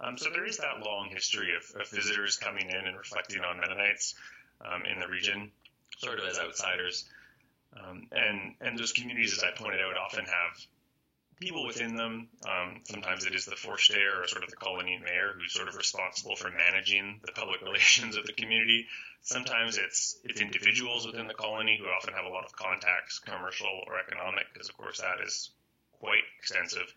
Um, 0.00 0.16
so 0.16 0.30
there 0.30 0.46
is 0.46 0.58
that 0.58 0.80
long 0.84 1.08
history 1.10 1.54
of, 1.56 1.80
of, 1.80 1.90
visitors 1.90 2.36
coming 2.36 2.68
in 2.68 2.86
and 2.86 2.96
reflecting 2.96 3.40
on 3.42 3.58
Mennonites 3.58 4.14
um, 4.60 4.84
in 4.84 5.00
the 5.00 5.08
region, 5.08 5.50
sort 5.98 6.18
of 6.18 6.26
as 6.26 6.38
outsiders. 6.38 7.04
Um, 7.76 8.08
and 8.12 8.54
and 8.60 8.78
those 8.78 8.92
communities, 8.92 9.34
as 9.34 9.44
I 9.44 9.50
pointed 9.56 9.80
out, 9.80 9.96
often 9.96 10.24
have 10.24 10.66
people 11.40 11.66
within 11.66 11.96
them. 11.96 12.28
Um, 12.48 12.80
sometimes 12.84 13.24
it 13.24 13.34
is 13.34 13.44
the 13.44 13.54
Vorsteher 13.54 14.22
or 14.22 14.26
sort 14.26 14.42
of 14.42 14.50
the 14.50 14.56
colony 14.56 14.98
mayor 15.02 15.34
who's 15.36 15.52
sort 15.52 15.68
of 15.68 15.76
responsible 15.76 16.34
for 16.34 16.50
managing 16.50 17.20
the 17.24 17.32
public 17.32 17.62
relations 17.62 18.16
of 18.16 18.26
the 18.26 18.32
community. 18.32 18.86
Sometimes 19.22 19.76
it's 19.76 20.18
it's 20.24 20.40
individuals 20.40 21.06
within 21.06 21.28
the 21.28 21.34
colony 21.34 21.78
who 21.78 21.86
often 21.86 22.14
have 22.14 22.24
a 22.24 22.30
lot 22.30 22.44
of 22.44 22.56
contacts, 22.56 23.18
commercial 23.18 23.82
or 23.86 23.98
economic, 23.98 24.46
because 24.52 24.68
of 24.68 24.76
course 24.76 25.00
that 25.00 25.20
is 25.24 25.50
quite 26.00 26.24
extensive 26.38 26.92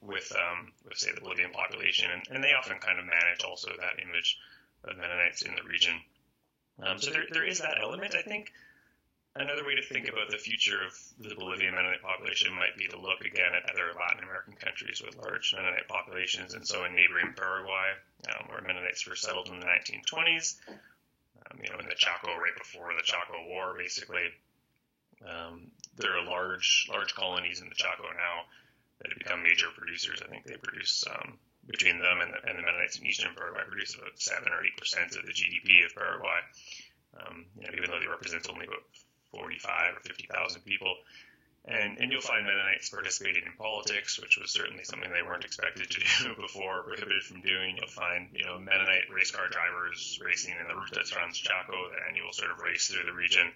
with, 0.00 0.32
um, 0.36 0.72
with 0.84 0.98
say, 0.98 1.10
the 1.14 1.20
Bolivian 1.20 1.50
population, 1.50 2.10
and, 2.12 2.22
and, 2.30 2.44
they 2.44 2.52
often 2.52 2.78
kind 2.78 2.98
of 2.98 3.06
manage 3.06 3.42
also 3.42 3.70
that 3.70 4.02
image 4.02 4.38
of 4.84 4.96
Mennonites 4.96 5.42
in 5.42 5.54
the 5.54 5.62
region. 5.62 5.94
Um, 6.82 6.98
so 6.98 7.10
there, 7.10 7.24
there 7.30 7.46
is 7.46 7.60
that 7.60 7.78
element. 7.80 8.14
I 8.14 8.22
think 8.22 8.52
another 9.36 9.64
way 9.64 9.74
to 9.74 9.82
think 9.82 10.08
about 10.08 10.30
the 10.30 10.38
future 10.38 10.78
of 10.84 10.94
the 11.18 11.34
Bolivian 11.34 11.74
Mennonite 11.74 12.02
population 12.02 12.54
might 12.54 12.76
be 12.76 12.86
to 12.88 12.98
look 12.98 13.20
again 13.22 13.54
at 13.54 13.70
other 13.70 13.94
Latin 13.98 14.22
American 14.24 14.54
countries 14.54 15.02
with 15.04 15.16
large 15.16 15.54
Mennonite 15.54 15.88
populations, 15.88 16.54
and 16.54 16.66
so 16.66 16.84
in 16.84 16.94
neighboring 16.94 17.34
Paraguay, 17.36 17.94
um, 18.30 18.48
where 18.48 18.62
Mennonites 18.62 19.06
were 19.06 19.16
settled 19.16 19.48
in 19.48 19.60
the 19.60 19.66
1920s, 19.66 20.56
um, 20.68 21.58
you 21.62 21.70
know, 21.70 21.78
in 21.78 21.88
the 21.88 21.98
Chaco, 21.98 22.34
right 22.36 22.56
before 22.56 22.90
the 22.94 23.04
Chaco 23.04 23.46
War, 23.48 23.74
basically. 23.78 24.30
Um, 25.24 25.70
there 25.96 26.16
are 26.18 26.24
large, 26.24 26.86
large 26.90 27.14
colonies 27.14 27.60
in 27.60 27.68
the 27.68 27.74
Chaco 27.74 28.02
now 28.02 28.44
that 29.00 29.10
have 29.10 29.18
become 29.18 29.42
major 29.42 29.66
producers. 29.76 30.20
I 30.24 30.28
think 30.28 30.44
they 30.44 30.56
produce 30.56 31.04
um, 31.08 31.38
between 31.66 31.98
them 31.98 32.20
and 32.20 32.32
the, 32.32 32.40
and 32.48 32.58
the 32.58 32.62
Mennonites 32.62 32.98
in 32.98 33.06
Eastern 33.06 33.34
Paraguay 33.34 33.62
produce 33.66 33.94
about 33.94 34.18
seven 34.20 34.52
or 34.52 34.64
eight 34.64 34.76
percent 34.76 35.16
of 35.16 35.24
the 35.24 35.32
GDP 35.32 35.84
of 35.86 35.94
Paraguay. 35.94 36.40
Um, 37.14 37.46
you 37.56 37.62
know, 37.66 37.72
even 37.76 37.90
though 37.90 38.00
they 38.00 38.10
represent 38.10 38.50
only 38.50 38.66
about 38.66 38.82
45 39.30 39.96
or 39.96 40.00
50,000 40.00 40.62
people. 40.62 40.94
And, 41.64 41.96
and 41.96 42.12
you'll 42.12 42.20
find 42.20 42.44
Mennonites 42.44 42.90
participating 42.90 43.44
in 43.46 43.56
politics, 43.56 44.20
which 44.20 44.36
was 44.36 44.50
certainly 44.50 44.84
something 44.84 45.08
they 45.08 45.22
weren't 45.22 45.46
expected 45.46 45.88
to 45.88 46.00
do 46.22 46.34
before, 46.36 46.82
prohibited 46.82 47.22
from 47.22 47.40
doing. 47.40 47.78
You'll 47.78 47.88
find, 47.88 48.28
you 48.34 48.44
know, 48.44 48.58
Mennonite 48.58 49.08
race 49.14 49.30
car 49.30 49.48
drivers 49.48 50.20
racing 50.22 50.54
in 50.60 50.68
the 50.68 50.74
route 50.74 50.92
Ruta 50.92 51.08
Trans 51.08 51.38
Chaco, 51.38 51.88
the 51.88 52.04
annual 52.10 52.32
sort 52.32 52.50
of 52.50 52.60
race 52.60 52.88
through 52.88 53.06
the 53.06 53.16
region 53.16 53.48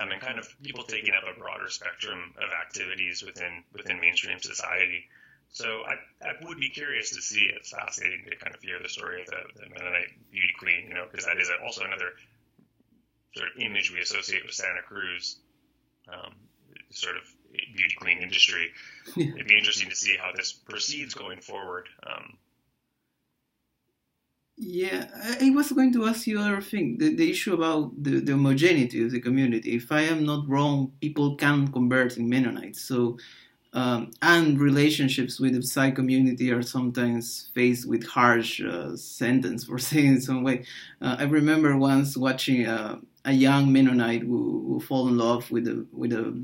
um, 0.00 0.10
and 0.10 0.20
kind 0.20 0.38
of 0.38 0.48
people 0.62 0.84
taking 0.84 1.14
up 1.14 1.24
a 1.24 1.38
broader 1.38 1.68
spectrum 1.68 2.32
of 2.38 2.50
activities 2.52 3.22
within 3.22 3.62
within 3.72 4.00
mainstream 4.00 4.38
society. 4.40 5.08
So 5.52 5.82
I, 5.86 6.26
I 6.26 6.32
would 6.42 6.58
be 6.58 6.70
curious 6.70 7.10
to 7.14 7.20
see. 7.20 7.50
It's 7.54 7.70
fascinating 7.70 8.24
to 8.28 8.36
kind 8.36 8.54
of 8.54 8.62
hear 8.62 8.78
the 8.82 8.88
story 8.88 9.20
of 9.20 9.26
the, 9.26 9.36
the 9.54 9.68
Mennonite 9.68 10.08
beauty 10.30 10.52
queen, 10.58 10.86
you 10.88 10.94
know, 10.94 11.04
because 11.10 11.26
that 11.26 11.38
is 11.38 11.50
also 11.62 11.84
another 11.84 12.12
sort 13.36 13.48
of 13.48 13.62
image 13.62 13.92
we 13.92 14.00
associate 14.00 14.42
with 14.44 14.54
Santa 14.54 14.80
Cruz, 14.86 15.36
um, 16.08 16.34
sort 16.90 17.16
of 17.16 17.22
beauty 17.52 17.94
queen 17.98 18.18
industry. 18.18 18.70
It'd 19.16 19.46
be 19.46 19.58
interesting 19.58 19.90
to 19.90 19.96
see 19.96 20.16
how 20.16 20.32
this 20.34 20.52
proceeds 20.52 21.12
going 21.12 21.40
forward. 21.40 21.86
Um, 22.06 22.38
yeah, 24.56 25.06
I 25.40 25.50
was 25.50 25.72
going 25.72 25.92
to 25.94 26.06
ask 26.06 26.26
you 26.26 26.38
other 26.38 26.62
thing, 26.62 26.96
the, 26.98 27.14
the 27.14 27.30
issue 27.30 27.54
about 27.54 28.02
the, 28.02 28.20
the 28.20 28.32
homogeneity 28.32 29.04
of 29.04 29.10
the 29.10 29.20
community. 29.20 29.76
If 29.76 29.90
I 29.92 30.02
am 30.02 30.24
not 30.24 30.48
wrong, 30.48 30.92
people 31.00 31.36
can 31.36 31.68
convert 31.68 32.16
in 32.16 32.28
Mennonites. 32.28 32.80
So, 32.80 33.18
um, 33.74 34.10
and 34.20 34.60
relationships 34.60 35.40
with 35.40 35.54
the 35.54 35.62
Psy 35.62 35.90
community 35.90 36.52
are 36.52 36.62
sometimes 36.62 37.50
faced 37.54 37.88
with 37.88 38.06
harsh 38.06 38.60
uh, 38.60 38.96
sentence 38.96 39.64
for 39.64 39.78
saying 39.88 40.06
in 40.06 40.20
some 40.20 40.42
way. 40.42 40.64
Uh, 41.00 41.16
I 41.18 41.24
remember 41.24 41.76
once 41.76 42.16
watching 42.16 42.66
uh, 42.66 42.98
a 43.24 43.32
young 43.32 43.72
Mennonite 43.72 44.22
who, 44.22 44.64
who 44.66 44.80
fall 44.80 45.08
in 45.08 45.16
love 45.16 45.50
with 45.50 45.66
a 45.68 45.86
with 45.92 46.12
a 46.12 46.42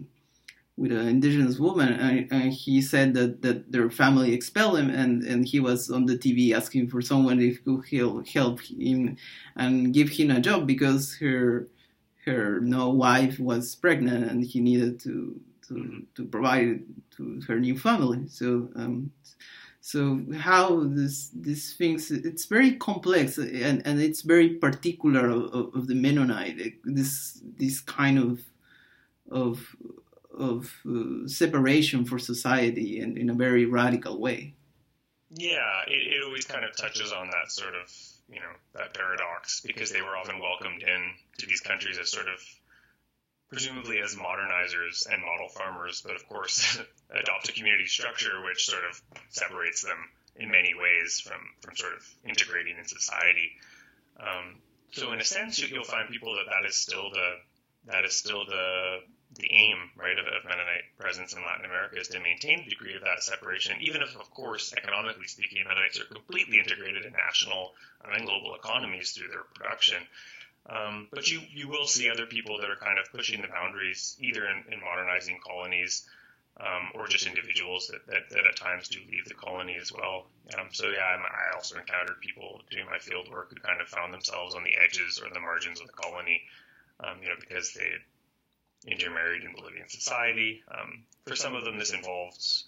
with 0.79 0.93
an 0.93 1.09
indigenous 1.09 1.59
woman, 1.59 1.93
and, 1.93 2.31
and, 2.31 2.53
he 2.53 2.81
said 2.81 3.13
that, 3.13 3.43
that 3.43 3.73
their 3.73 3.91
family 3.91 4.33
expelled 4.33 4.79
him, 4.79 4.89
and, 4.89 5.25
and 5.25 5.45
he 5.45 5.59
was 5.59 5.91
on 5.91 6.07
the 6.07 6.17
TV 6.17 6.53
asking 6.55 6.87
for 6.87 7.03
someone 7.03 7.41
if 7.41 7.65
could 7.65 8.29
help 8.29 8.61
him 8.61 9.17
and 9.57 9.93
give 9.93 10.09
him 10.09 10.31
a 10.31 10.41
job 10.41 10.69
because 10.69 11.17
her 11.17 11.67
her 12.25 12.61
no 12.61 12.91
wife 12.91 13.41
was 13.41 13.75
pregnant 13.75 14.31
and 14.31 14.45
he 14.45 14.61
needed 14.61 15.01
to 15.01 15.41
to, 15.69 16.03
to 16.15 16.25
provide 16.25 16.81
to 17.17 17.41
her 17.47 17.59
new 17.59 17.79
family. 17.79 18.27
So 18.29 18.69
um, 18.77 19.13
so 19.81 20.21
how 20.37 20.85
this 20.85 21.31
these 21.35 21.75
things 21.75 22.11
it's 22.11 22.47
very 22.47 22.73
complex 22.73 23.39
and, 23.39 23.87
and 23.87 24.01
it's 24.01 24.23
very 24.23 24.51
particular 24.51 25.31
of, 25.31 25.75
of 25.75 25.87
the 25.87 25.95
Mennonite 25.95 26.75
this 26.85 27.41
this 27.57 27.81
kind 27.81 28.19
of 28.19 28.41
of 29.31 29.77
of 30.39 30.73
uh, 30.89 31.27
separation 31.27 32.05
for 32.05 32.19
society 32.19 33.01
and 33.01 33.19
in 33.19 33.31
a 33.31 33.35
very 33.35 33.65
radical 33.67 34.21
way. 34.21 34.55
Yeah, 35.31 35.83
it, 35.87 36.15
it 36.15 36.25
always 36.25 36.47
kind 36.47 36.65
of 36.65 36.77
touches 36.77 37.13
on 37.13 37.29
that 37.31 37.51
sort 37.51 37.75
of, 37.75 37.93
you 38.29 38.41
know, 38.41 38.53
that 38.75 38.95
paradox 38.95 39.61
because 39.61 39.91
they 39.91 40.01
were 40.01 40.17
often 40.17 40.39
welcomed 40.39 40.83
in 40.83 41.11
to 41.39 41.47
these 41.47 41.61
countries 41.61 41.99
as 41.99 42.11
sort 42.11 42.29
of 42.29 42.41
presumably 43.49 44.01
as 44.01 44.15
modernizers 44.15 45.07
and 45.11 45.23
model 45.23 45.49
farmers, 45.49 46.03
but 46.05 46.15
of 46.15 46.29
course 46.29 46.79
adopt 47.11 47.49
a 47.49 47.53
community 47.53 47.87
structure 47.87 48.45
which 48.45 48.67
sort 48.67 48.85
of 48.85 49.01
separates 49.31 49.83
them 49.83 49.99
in 50.37 50.51
many 50.51 50.75
ways 50.75 51.21
from, 51.21 51.41
from 51.61 51.77
sort 51.77 51.95
of 51.95 52.07
integrating 52.25 52.77
in 52.79 52.87
society. 52.87 53.51
Um, 54.21 54.57
so 54.93 55.13
in 55.13 55.21
a 55.21 55.25
sense, 55.25 55.59
you'll 55.59 55.85
find 55.85 56.09
people 56.09 56.35
that 56.35 56.47
that 56.47 56.69
is 56.69 56.77
still 56.77 57.11
the 57.11 57.35
that 57.87 58.05
is 58.05 58.15
still 58.15 58.45
the 58.45 59.01
the 59.37 59.53
aim, 59.53 59.77
right, 59.97 60.19
of, 60.19 60.27
of 60.27 60.45
Mennonite 60.45 60.89
presence 60.99 61.35
in 61.35 61.45
Latin 61.45 61.67
America 61.67 62.01
is 62.01 62.09
to 62.09 62.21
maintain 62.21 62.65
the 62.65 62.71
degree 62.71 62.95
of 62.95 63.03
that 63.03 63.23
separation, 63.23 63.77
even 63.81 64.01
if, 64.01 64.17
of 64.17 64.31
course, 64.31 64.73
economically 64.73 65.27
speaking, 65.27 65.65
Mennonites 65.69 66.01
are 66.01 66.07
completely 66.07 66.59
integrated 66.59 67.05
in 67.05 67.13
national 67.13 67.75
and 68.05 68.25
global 68.25 68.55
economies 68.55 69.13
through 69.13 69.29
their 69.29 69.45
production. 69.55 69.99
Um, 70.69 71.09
but 71.11 71.31
you, 71.31 71.41
you 71.51 71.69
will 71.69 71.87
see 71.87 72.11
other 72.11 72.27
people 72.27 72.59
that 72.61 72.69
are 72.69 72.77
kind 72.77 72.99
of 72.99 73.11
pushing 73.11 73.41
the 73.41 73.49
boundaries, 73.49 74.17
either 74.21 74.45
in, 74.45 74.73
in 74.73 74.81
modernizing 74.81 75.41
colonies 75.45 76.07
um, 76.61 76.91
or 76.95 77.07
just 77.07 77.27
individuals 77.27 77.89
that, 77.89 78.07
that, 78.07 78.29
that, 78.31 78.47
at 78.47 78.57
times 78.57 78.89
do 78.89 78.99
leave 79.11 79.25
the 79.27 79.35
colony 79.35 79.77
as 79.81 79.93
well. 79.93 80.27
Um, 80.59 80.69
so 80.73 80.89
yeah, 80.89 81.01
I 81.01 81.55
also 81.55 81.79
encountered 81.79 82.21
people 82.21 82.61
doing 82.71 82.87
my 82.87 82.99
field 82.99 83.31
work 83.31 83.51
who 83.51 83.57
kind 83.57 83.81
of 83.81 83.89
found 83.89 84.13
themselves 84.13 84.55
on 84.55 84.65
the 84.65 84.77
edges 84.77 85.23
or 85.25 85.33
the 85.33 85.41
margins 85.41 85.81
of 85.81 85.87
the 85.87 85.93
colony, 85.93 86.43
um, 87.01 87.19
you 87.23 87.29
know, 87.29 87.37
because 87.41 87.73
they 87.73 88.91
intermarried 88.91 89.45
in 89.45 89.55
Bolivian 89.55 89.89
society. 89.89 90.63
Um, 90.69 91.05
for 91.27 91.37
some 91.37 91.55
of 91.55 91.65
them, 91.65 91.79
this 91.79 91.93
involves 91.93 92.65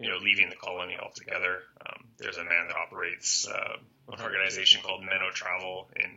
you 0.00 0.08
know, 0.08 0.16
leaving 0.16 0.48
the 0.48 0.56
colony 0.56 0.96
altogether. 1.00 1.58
Um, 1.86 2.04
there's 2.16 2.38
a 2.38 2.44
man 2.44 2.68
that 2.68 2.76
operates 2.76 3.46
uh, 3.46 3.76
an 4.12 4.20
organization 4.22 4.80
called 4.82 5.02
Menno 5.02 5.30
Travel 5.30 5.90
in 5.94 6.16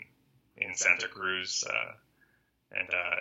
in 0.58 0.76
Santa 0.76 1.08
Cruz, 1.08 1.64
uh, 1.68 1.92
and 2.72 2.90
uh, 2.90 3.20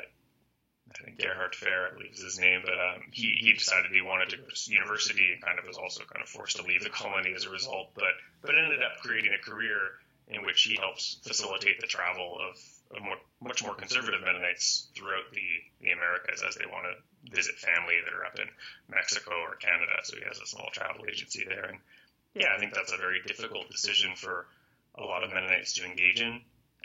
I 0.91 1.05
think 1.05 1.19
Gerhard 1.19 1.55
Fair, 1.55 1.89
I 1.89 1.95
believe 1.95 2.13
is 2.13 2.23
his 2.23 2.39
name, 2.39 2.61
but 2.65 2.75
um, 2.75 3.03
he 3.11 3.37
he 3.41 3.53
decided 3.53 3.93
he 3.93 4.03
wanted 4.03 4.31
to 4.31 4.37
go 4.37 4.45
to 4.49 4.73
university 4.73 5.33
and 5.33 5.43
kind 5.43 5.59
of 5.59 5.65
was 5.67 5.79
also 5.79 6.05
kind 6.05 6.23
of 6.23 6.29
forced 6.29 6.57
to 6.57 6.63
leave 6.63 6.83
the 6.83 6.91
colony 6.91 7.33
as 7.35 7.45
a 7.45 7.51
result, 7.51 7.91
but 7.95 8.13
but 8.43 8.55
ended 8.57 8.83
up 8.83 9.01
creating 9.01 9.33
a 9.33 9.43
career 9.43 10.03
in 10.29 10.45
which 10.45 10.63
he 10.63 10.77
helps 10.77 11.19
facilitate 11.23 11.81
the 11.81 11.87
travel 11.87 12.39
of, 12.41 12.57
of 12.97 13.03
more, 13.03 13.19
much 13.41 13.63
more 13.63 13.75
conservative 13.75 14.21
Mennonites 14.25 14.89
throughout 14.95 15.29
the, 15.33 15.49
the 15.81 15.91
Americas 15.91 16.43
as 16.47 16.55
they 16.55 16.67
want 16.67 16.87
to 16.87 17.35
visit 17.35 17.55
family 17.57 17.97
that 18.05 18.15
are 18.15 18.25
up 18.25 18.39
in 18.39 18.49
Mexico 18.89 19.33
or 19.33 19.57
Canada. 19.57 19.93
So 20.05 20.17
he 20.17 20.25
has 20.25 20.39
a 20.39 20.47
small 20.47 20.69
travel 20.73 21.05
agency 21.11 21.45
there. 21.47 21.65
And 21.65 21.79
yeah, 22.35 22.55
I 22.55 22.59
think 22.59 22.73
that's 22.73 22.93
a 22.93 22.97
very 22.97 23.21
difficult 23.27 23.71
decision 23.71 24.13
for 24.17 24.47
a 24.95 25.03
lot 25.03 25.25
of 25.25 25.33
Mennonites 25.33 25.75
to 25.75 25.85
engage 25.85 26.21
in, 26.21 26.41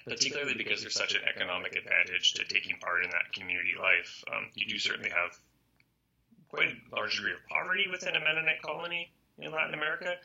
particularly 0.07 0.53
because 0.55 0.81
there's 0.81 0.95
such 0.95 1.13
an 1.15 1.21
economic 1.27 1.75
advantage 1.75 2.33
to 2.33 2.45
taking 2.45 2.77
part 2.79 3.03
in 3.03 3.09
that 3.11 3.33
community 3.33 3.73
life. 3.77 4.23
Um, 4.31 4.47
you 4.55 4.65
do 4.65 4.79
certainly 4.79 5.09
have 5.09 5.37
quite 6.49 6.69
a 6.69 6.95
large 6.95 7.17
degree 7.17 7.33
of 7.33 7.39
poverty 7.49 7.87
within 7.91 8.15
a 8.15 8.19
Mennonite 8.19 8.61
colony 8.61 9.11
in 9.37 9.51
Latin 9.51 9.73
America, 9.73 10.15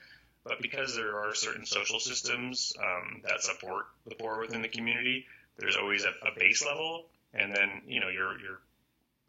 but 0.45 0.62
because 0.62 0.95
there 0.95 1.18
are 1.18 1.35
certain 1.35 1.66
social 1.66 1.99
systems 1.99 2.73
um, 2.79 3.23
that 3.25 3.42
support 3.42 3.87
the 4.07 4.14
poor 4.14 4.40
within 4.40 4.62
the 4.62 4.68
community, 4.68 5.27
there's 5.59 5.77
always 5.77 6.05
a, 6.05 6.12
a 6.27 6.38
base 6.38 6.64
level, 6.64 7.07
and 7.35 7.55
then 7.55 7.83
you 7.87 8.01
know 8.01 8.09
your 8.09 8.38
your 8.40 8.61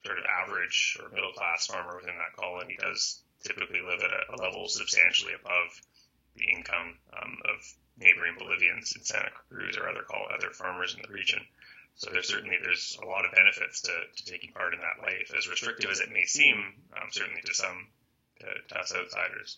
sort 0.06 0.20
of 0.20 0.26
average 0.44 0.98
or 1.02 1.10
middle 1.10 1.32
class 1.32 1.66
farmer 1.68 1.96
within 1.96 2.16
that 2.16 2.36
colony 2.36 2.78
does 2.80 3.22
typically 3.44 3.82
live 3.82 4.00
at 4.02 4.12
a, 4.12 4.36
a 4.36 4.38
level 4.38 4.68
substantially 4.68 5.34
above 5.34 5.82
the 6.36 6.46
income 6.46 6.98
um, 7.14 7.38
of 7.46 7.60
neighboring 7.98 8.36
Bolivians 8.38 8.96
in 8.96 9.04
Santa 9.04 9.30
Cruz 9.50 9.78
or 9.78 9.88
other 9.88 10.06
other 10.34 10.52
farmers 10.52 10.96
in 10.96 11.02
the 11.02 11.14
region. 11.14 11.40
So 11.96 12.10
there's 12.12 12.28
certainly 12.28 12.58
there's 12.62 12.98
a 13.02 13.06
lot 13.06 13.26
of 13.26 13.32
benefits 13.32 13.82
to, 13.82 13.92
to 14.16 14.26
taking 14.26 14.52
part 14.52 14.74
in 14.74 14.80
that 14.80 15.02
life, 15.02 15.32
as 15.38 15.48
restrictive 15.48 15.92
as 15.92 16.00
it 16.00 16.12
may 16.12 16.26
seem, 16.26 16.74
um, 16.96 17.10
certainly 17.12 17.42
to 17.46 17.54
some 17.54 17.88
to, 18.40 18.48
to 18.70 18.80
us 18.80 18.94
outsiders. 18.96 19.58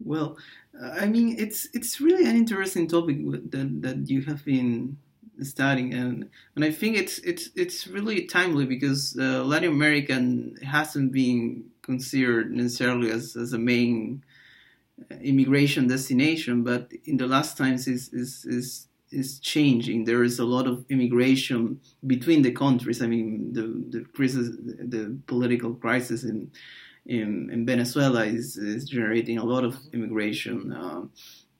Well, 0.00 0.36
I 0.80 1.06
mean, 1.06 1.36
it's 1.38 1.68
it's 1.72 2.00
really 2.00 2.28
an 2.28 2.36
interesting 2.36 2.88
topic 2.88 3.18
that 3.50 3.82
that 3.82 4.10
you 4.10 4.22
have 4.22 4.44
been 4.44 4.98
studying, 5.40 5.94
and 5.94 6.28
and 6.54 6.64
I 6.64 6.70
think 6.70 6.96
it's 6.96 7.18
it's 7.18 7.48
it's 7.54 7.86
really 7.86 8.26
timely 8.26 8.66
because 8.66 9.16
uh, 9.18 9.44
Latin 9.44 9.70
American 9.70 10.56
hasn't 10.62 11.12
been 11.12 11.70
considered 11.82 12.50
necessarily 12.50 13.10
as 13.10 13.36
as 13.36 13.52
a 13.52 13.58
main 13.58 14.24
immigration 15.20 15.88
destination, 15.88 16.62
but 16.62 16.92
in 17.04 17.16
the 17.16 17.26
last 17.26 17.56
times 17.56 17.86
is 17.86 18.12
is 18.12 18.44
is 18.44 18.88
is 19.10 19.38
changing. 19.40 20.04
There 20.04 20.24
is 20.24 20.38
a 20.38 20.44
lot 20.44 20.66
of 20.66 20.84
immigration 20.88 21.80
between 22.06 22.42
the 22.42 22.52
countries. 22.52 23.02
I 23.02 23.06
mean, 23.06 23.52
the 23.52 23.84
the 23.90 24.04
crisis, 24.14 24.48
the 24.56 25.18
political 25.26 25.74
crisis 25.74 26.24
in 26.24 26.50
in, 27.06 27.50
in 27.52 27.64
Venezuela 27.64 28.24
is, 28.24 28.56
is, 28.56 28.88
generating 28.88 29.38
a 29.38 29.44
lot 29.44 29.64
of 29.64 29.78
immigration 29.92 30.72
uh, 30.72 31.02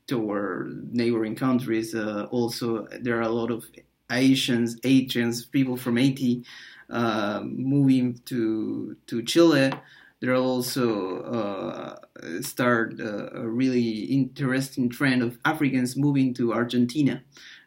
toward 0.07 0.93
neighboring 0.93 1.37
countries. 1.37 1.95
Uh, 1.95 2.27
also, 2.31 2.87
there 3.01 3.17
are 3.19 3.23
a 3.23 3.29
lot 3.29 3.51
of 3.51 3.65
Asians, 4.11 4.77
Asians, 4.85 5.45
people 5.45 5.77
from 5.77 5.97
Haiti 5.97 6.45
uh, 6.91 7.43
moving 7.45 8.21
to 8.27 8.97
to 9.07 9.23
Chile. 9.23 9.73
There 10.21 10.33
are 10.33 10.37
also 10.37 11.23
uh, 11.23 12.06
start 12.43 13.01
uh, 13.01 13.31
a 13.33 13.47
really 13.47 14.05
interesting 14.05 14.89
trend 14.89 15.23
of 15.23 15.39
Africans 15.45 15.97
moving 15.97 16.35
to 16.35 16.53
Argentina. 16.53 17.23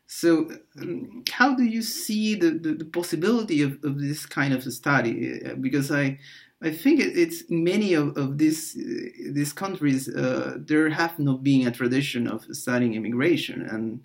So, 0.08 0.50
um, 0.82 1.24
how 1.32 1.56
do 1.56 1.64
you 1.64 1.84
see 1.84 2.34
the, 2.34 2.52
the, 2.52 2.74
the 2.74 2.86
possibility 2.86 3.62
of, 3.62 3.84
of, 3.84 4.00
this 4.00 4.26
kind 4.26 4.54
of 4.54 4.64
study? 4.64 5.40
Because 5.62 5.92
I 5.92 6.18
I 6.62 6.72
think 6.72 7.00
it's 7.00 7.44
many 7.50 7.94
of, 7.94 8.18
of 8.18 8.38
these 8.38 8.74
these 8.74 9.54
countries 9.54 10.10
uh, 10.10 10.58
there 10.58 10.90
have 10.90 11.18
not 11.20 11.44
been 11.44 11.68
a 11.68 11.72
tradition 11.72 12.28
of 12.28 12.44
studying 12.56 12.96
immigration 12.96 13.62
and 13.62 14.02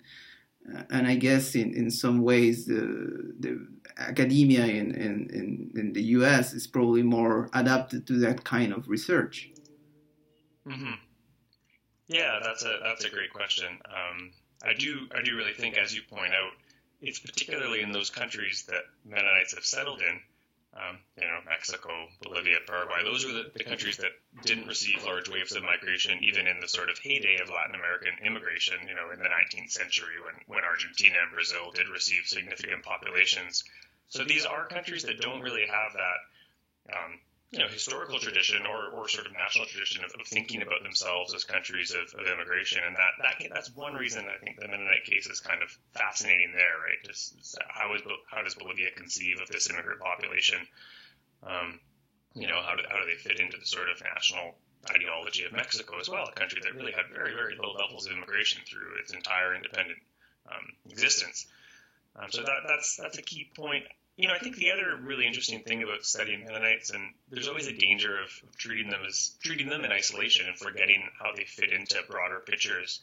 and 0.89 1.07
I 1.07 1.15
guess 1.15 1.55
in, 1.55 1.73
in 1.73 1.91
some 1.91 2.21
ways 2.21 2.65
the, 2.65 3.33
the 3.39 3.67
academia 3.97 4.65
in, 4.65 4.95
in, 4.95 5.71
in, 5.75 5.93
the 5.93 6.01
US 6.01 6.53
is 6.53 6.67
probably 6.67 7.03
more 7.03 7.49
adapted 7.53 8.07
to 8.07 8.13
that 8.19 8.43
kind 8.43 8.73
of 8.73 8.87
research. 8.87 9.51
Mm-hmm. 10.67 10.93
Yeah, 12.07 12.39
that's 12.43 12.63
a 12.63 12.79
that's 12.83 13.05
a 13.05 13.09
great 13.09 13.33
question. 13.33 13.67
Um, 13.85 14.31
I 14.63 14.73
do 14.73 15.07
I 15.15 15.21
do 15.23 15.35
really 15.35 15.53
think, 15.53 15.77
as 15.77 15.93
you 15.93 16.01
point 16.09 16.33
out, 16.33 16.51
it's 17.01 17.19
particularly 17.19 17.81
in 17.81 17.91
those 17.91 18.09
countries 18.09 18.65
that 18.69 18.83
Mennonites 19.05 19.53
have 19.55 19.65
settled 19.65 20.01
in 20.01 20.19
um, 20.75 20.99
you 21.15 21.23
know, 21.23 21.39
Mexico, 21.47 21.89
Bolivia, 22.21 22.57
Paraguay. 22.67 23.03
Those 23.03 23.25
were 23.25 23.31
the, 23.31 23.51
the, 23.55 23.63
countries 23.63 23.97
that 23.97 24.11
didn't 24.43 24.67
receive 24.67 25.05
large 25.05 25.29
waves 25.29 25.55
of 25.55 25.63
migration, 25.63 26.19
even 26.21 26.47
in 26.47 26.59
the 26.59 26.67
sort 26.67 26.89
of 26.89 26.99
heyday 26.99 27.39
of 27.41 27.49
Latin 27.49 27.75
American 27.75 28.11
immigration, 28.25 28.75
you 28.87 28.93
know, 28.93 29.09
in 29.11 29.19
the 29.19 29.31
19th 29.31 29.71
century 29.71 30.19
when, 30.23 30.35
when 30.47 30.65
Argentina 30.65 31.15
and 31.23 31.31
Brazil 31.31 31.71
did 31.73 31.87
receive 31.87 32.23
significant 32.25 32.83
populations. 32.83 33.63
So 34.09 34.25
these 34.25 34.45
are 34.45 34.67
countries 34.67 35.03
that 35.03 35.21
don't 35.21 35.41
really 35.41 35.65
have 35.65 35.93
that 35.93 36.19
um, 36.91 37.19
you 37.51 37.59
know 37.59 37.67
historical 37.67 38.19
tradition 38.19 38.65
or, 38.65 38.89
or 38.89 39.07
sort 39.07 39.27
of 39.27 39.33
national 39.33 39.65
tradition 39.65 40.03
of, 40.03 40.11
of 40.19 40.27
thinking 40.27 40.61
about 40.61 40.83
themselves 40.83 41.33
as 41.33 41.43
countries 41.43 41.91
of, 41.91 42.19
of, 42.19 42.27
immigration, 42.27 42.81
and 42.85 42.95
that, 42.95 43.13
that 43.21 43.49
that's 43.53 43.75
one 43.75 43.93
reason 43.93 44.25
I 44.25 44.43
think 44.43 44.59
the 44.59 44.67
Mennonite 44.67 45.05
case 45.05 45.27
is 45.27 45.39
kind 45.39 45.61
of 45.61 45.69
fascinating 45.93 46.51
there, 46.53 46.75
right? 46.81 46.99
Just 47.05 47.57
how 47.69 47.93
is 47.93 48.01
how 48.29 48.41
does 48.41 48.55
Bolivia 48.55 48.91
conceive 48.95 49.37
of 49.41 49.47
this 49.49 49.69
immigrant 49.69 50.01
population? 50.01 50.59
Um, 51.43 51.79
you 52.33 52.47
know, 52.47 52.59
how 52.61 52.75
do, 52.75 52.83
how 52.89 52.99
do 52.99 53.05
they 53.05 53.15
fit 53.15 53.39
into 53.39 53.57
the 53.57 53.65
sort 53.65 53.89
of 53.89 54.01
national 54.01 54.55
ideology 54.89 55.45
of 55.45 55.53
Mexico 55.53 55.99
as 55.99 56.09
well, 56.09 56.27
a 56.27 56.39
country 56.39 56.59
that 56.63 56.75
really 56.75 56.91
had 56.91 57.05
very 57.13 57.33
very 57.33 57.55
low 57.61 57.73
levels 57.73 58.05
of 58.05 58.13
immigration 58.13 58.61
through 58.67 58.99
its 59.01 59.13
entire 59.13 59.55
independent 59.55 59.99
um, 60.51 60.65
existence. 60.89 61.47
Um, 62.15 62.31
so 62.31 62.41
that, 62.41 62.67
that's 62.67 62.97
that's 62.97 63.17
a 63.17 63.21
key 63.21 63.49
point 63.55 63.83
you 64.17 64.27
know, 64.27 64.33
I 64.33 64.39
think 64.39 64.55
the 64.55 64.71
other 64.71 64.95
really 65.01 65.27
interesting 65.27 65.61
thing 65.61 65.83
about 65.83 66.05
studying 66.05 66.45
Mennonites, 66.45 66.89
and 66.89 67.13
there's 67.29 67.49
always 67.49 67.67
a 67.67 67.73
danger 67.73 68.21
of, 68.21 68.29
treating 68.57 68.89
them 68.89 69.01
as 69.07 69.35
treating 69.43 69.67
them 69.67 69.83
in 69.83 69.91
isolation 69.91 70.47
and 70.47 70.57
forgetting 70.57 71.03
how 71.19 71.33
they 71.35 71.43
fit 71.43 71.73
into 71.73 72.01
broader 72.09 72.39
pictures. 72.39 73.01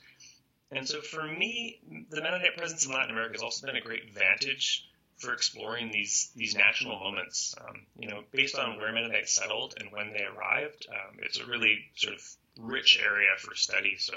And 0.71 0.89
so 0.89 1.03
for 1.03 1.23
me, 1.23 1.81
the 2.09 2.23
Mennonite 2.23 2.57
presence 2.57 2.87
in 2.87 2.93
Latin 2.93 3.11
America 3.11 3.35
has 3.35 3.43
also 3.43 3.67
been 3.67 3.77
a 3.77 3.83
great 3.83 4.15
vantage 4.15 4.89
for 5.19 5.35
exploring 5.35 5.93
these 5.93 6.31
these 6.35 6.57
national 6.57 6.99
moments. 6.99 7.55
Um, 7.61 7.87
you 7.99 8.09
know, 8.09 8.25
based 8.33 8.57
on 8.57 8.79
where 8.79 8.91
Mennonites 8.93 9.33
settled 9.33 9.75
and 9.79 9.93
when 9.93 10.15
they 10.15 10.25
arrived, 10.25 10.87
um, 10.89 11.19
it's 11.19 11.39
a 11.39 11.47
really 11.47 11.91
sort 11.95 12.15
of 12.15 12.37
rich 12.59 12.99
area 13.05 13.29
for 13.39 13.55
study. 13.55 13.97
So, 13.99 14.15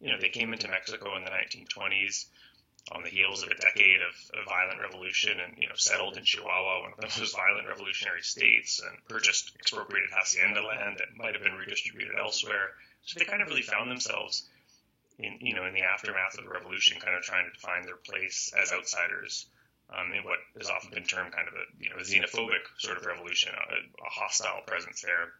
you 0.00 0.10
know, 0.10 0.18
they 0.20 0.30
came 0.30 0.52
into 0.52 0.66
Mexico 0.66 1.16
in 1.16 1.24
the 1.24 1.30
1920s 1.30 2.26
on 2.92 3.02
the 3.02 3.08
heels 3.08 3.42
of 3.42 3.48
a 3.48 3.54
decade 3.54 4.00
of, 4.02 4.38
of, 4.38 4.44
violent 4.44 4.80
revolution 4.80 5.40
and 5.40 5.56
you 5.56 5.68
know 5.68 5.74
settled 5.74 6.16
in 6.16 6.24
Chihuahua, 6.24 6.82
one 6.82 6.92
of 6.92 7.00
the 7.00 7.20
most 7.20 7.34
violent 7.34 7.66
revolutionary 7.66 8.22
states, 8.22 8.80
and 8.80 8.98
purchased 9.08 9.52
expropriated 9.58 10.10
hacienda 10.12 10.62
land 10.62 10.98
that 10.98 11.16
might 11.16 11.34
have 11.34 11.42
been 11.42 11.54
redistributed 11.54 12.14
elsewhere. 12.18 12.76
So 13.02 13.18
they 13.18 13.24
kind 13.24 13.42
of 13.42 13.48
really 13.48 13.62
found 13.62 13.90
themselves 13.90 14.48
in 15.18 15.38
you 15.40 15.54
know 15.54 15.64
in 15.64 15.72
the 15.72 15.82
aftermath 15.82 16.36
of 16.36 16.44
the 16.44 16.50
revolution, 16.50 17.00
kind 17.00 17.16
of 17.16 17.22
trying 17.22 17.50
to 17.50 17.60
find 17.60 17.84
their 17.86 17.96
place 17.96 18.52
as 18.60 18.72
outsiders 18.72 19.46
um, 19.90 20.12
in 20.12 20.24
what 20.24 20.38
has 20.56 20.68
often 20.68 20.90
been 20.90 21.04
termed 21.04 21.32
kind 21.32 21.48
of 21.48 21.54
a 21.54 21.64
you 21.80 21.90
know 21.90 21.96
xenophobic 21.96 22.64
sort 22.78 22.98
of 22.98 23.06
revolution, 23.06 23.52
a, 23.54 23.76
a 23.80 24.10
hostile 24.10 24.60
presence 24.66 25.00
there. 25.00 25.32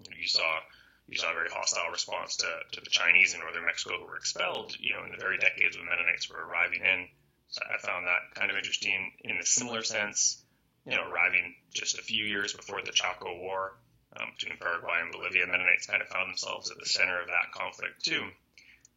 You, 0.00 0.10
know, 0.10 0.16
you 0.20 0.28
saw 0.28 0.60
you 1.08 1.16
saw 1.16 1.30
a 1.30 1.34
very 1.34 1.50
hostile 1.50 1.90
response 1.90 2.36
to, 2.36 2.48
to 2.72 2.80
the 2.80 2.90
Chinese 2.90 3.34
in 3.34 3.40
northern 3.40 3.64
Mexico 3.64 3.98
who 3.98 4.06
were 4.06 4.16
expelled, 4.16 4.76
you 4.78 4.92
know, 4.92 5.04
in 5.04 5.12
the 5.12 5.16
very 5.22 5.38
decades 5.38 5.76
when 5.76 5.86
Mennonites 5.86 6.28
were 6.28 6.44
arriving 6.44 6.82
in. 6.82 7.08
So 7.48 7.62
I 7.62 7.78
found 7.78 8.06
that 8.06 8.34
kind 8.34 8.50
of 8.50 8.56
interesting 8.56 9.12
in 9.20 9.36
a 9.36 9.46
similar 9.46 9.82
sense, 9.84 10.42
you 10.84 10.96
know, 10.96 11.08
arriving 11.08 11.54
just 11.72 11.98
a 11.98 12.02
few 12.02 12.24
years 12.24 12.52
before 12.52 12.82
the 12.82 12.90
Chaco 12.90 13.38
War 13.38 13.74
um, 14.18 14.32
between 14.36 14.58
Paraguay 14.58 14.98
and 15.00 15.12
Bolivia, 15.12 15.46
Mennonites 15.46 15.86
kind 15.86 16.02
of 16.02 16.08
found 16.08 16.30
themselves 16.30 16.70
at 16.70 16.78
the 16.78 16.86
center 16.86 17.20
of 17.20 17.28
that 17.28 17.52
conflict 17.52 18.04
too. 18.04 18.22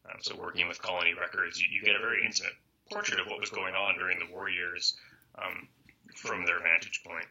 Um, 0.06 0.18
so 0.22 0.36
working 0.36 0.68
with 0.68 0.82
colony 0.82 1.14
records, 1.14 1.62
you, 1.62 1.68
you, 1.72 1.84
get 1.84 1.96
a 1.96 2.00
very 2.00 2.26
intimate 2.26 2.54
portrait 2.90 3.20
of 3.20 3.28
what 3.28 3.40
was 3.40 3.50
going 3.50 3.76
on 3.76 4.00
during 4.00 4.18
the 4.18 4.34
war 4.34 4.50
years 4.50 4.96
um, 5.38 5.68
from 6.16 6.46
their 6.46 6.60
vantage 6.60 7.04
point. 7.06 7.28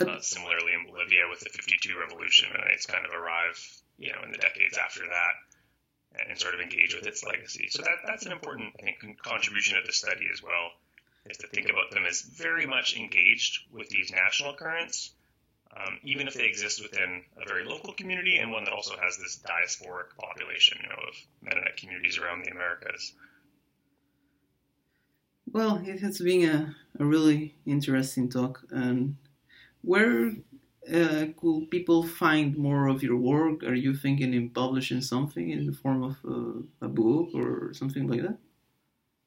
Uh, 0.00 0.18
similarly, 0.20 0.72
in 0.74 0.90
Bolivia 0.90 1.22
with 1.30 1.40
the 1.40 1.50
52 1.50 1.98
revolution, 1.98 2.48
and 2.52 2.64
it's 2.72 2.86
kind 2.86 3.06
of 3.06 3.12
arrive, 3.14 3.56
you 3.96 4.10
know, 4.12 4.22
in 4.24 4.32
the 4.32 4.38
decades 4.38 4.76
after 4.76 5.02
that 5.02 5.34
and 6.28 6.38
sort 6.38 6.54
of 6.54 6.60
engage 6.60 6.94
with 6.94 7.06
its 7.06 7.24
legacy. 7.24 7.68
So 7.70 7.82
that, 7.82 7.98
that's 8.06 8.26
an 8.26 8.32
important, 8.32 8.74
think, 8.80 8.98
contribution 9.22 9.78
of 9.78 9.86
the 9.86 9.92
study 9.92 10.26
as 10.32 10.42
well, 10.42 10.70
is 11.26 11.38
to 11.38 11.46
think 11.48 11.68
about 11.68 11.90
them 11.90 12.04
as 12.06 12.22
very 12.22 12.66
much 12.66 12.96
engaged 12.96 13.60
with 13.72 13.88
these 13.88 14.10
national 14.12 14.54
currents, 14.54 15.12
um, 15.76 15.98
even 16.04 16.28
if 16.28 16.34
they 16.34 16.44
exist 16.44 16.82
within 16.82 17.22
a 17.40 17.48
very 17.48 17.64
local 17.64 17.92
community 17.92 18.36
and 18.36 18.52
one 18.52 18.64
that 18.64 18.72
also 18.72 18.94
has 18.96 19.16
this 19.16 19.40
diasporic 19.44 20.16
population, 20.18 20.78
you 20.82 20.88
know, 20.88 21.02
of 21.08 21.14
Mennonite 21.42 21.76
communities 21.76 22.18
around 22.18 22.44
the 22.44 22.50
Americas. 22.50 23.12
Well, 25.52 25.82
it 25.84 26.00
has 26.00 26.18
been 26.18 26.48
a, 26.48 26.76
a 27.00 27.04
really 27.04 27.54
interesting 27.66 28.28
talk. 28.28 28.62
And 28.70 29.16
where 29.84 30.32
uh, 30.92 31.26
could 31.36 31.70
people 31.70 32.02
find 32.02 32.56
more 32.56 32.88
of 32.88 33.02
your 33.02 33.16
work? 33.16 33.62
Are 33.64 33.74
you 33.74 33.94
thinking 33.94 34.34
in 34.34 34.50
publishing 34.50 35.00
something 35.00 35.50
in 35.50 35.66
the 35.66 35.72
form 35.72 36.02
of 36.02 36.16
uh, 36.24 36.86
a 36.86 36.88
book 36.88 37.30
or 37.34 37.72
something 37.74 38.06
like 38.08 38.22
that? 38.22 38.38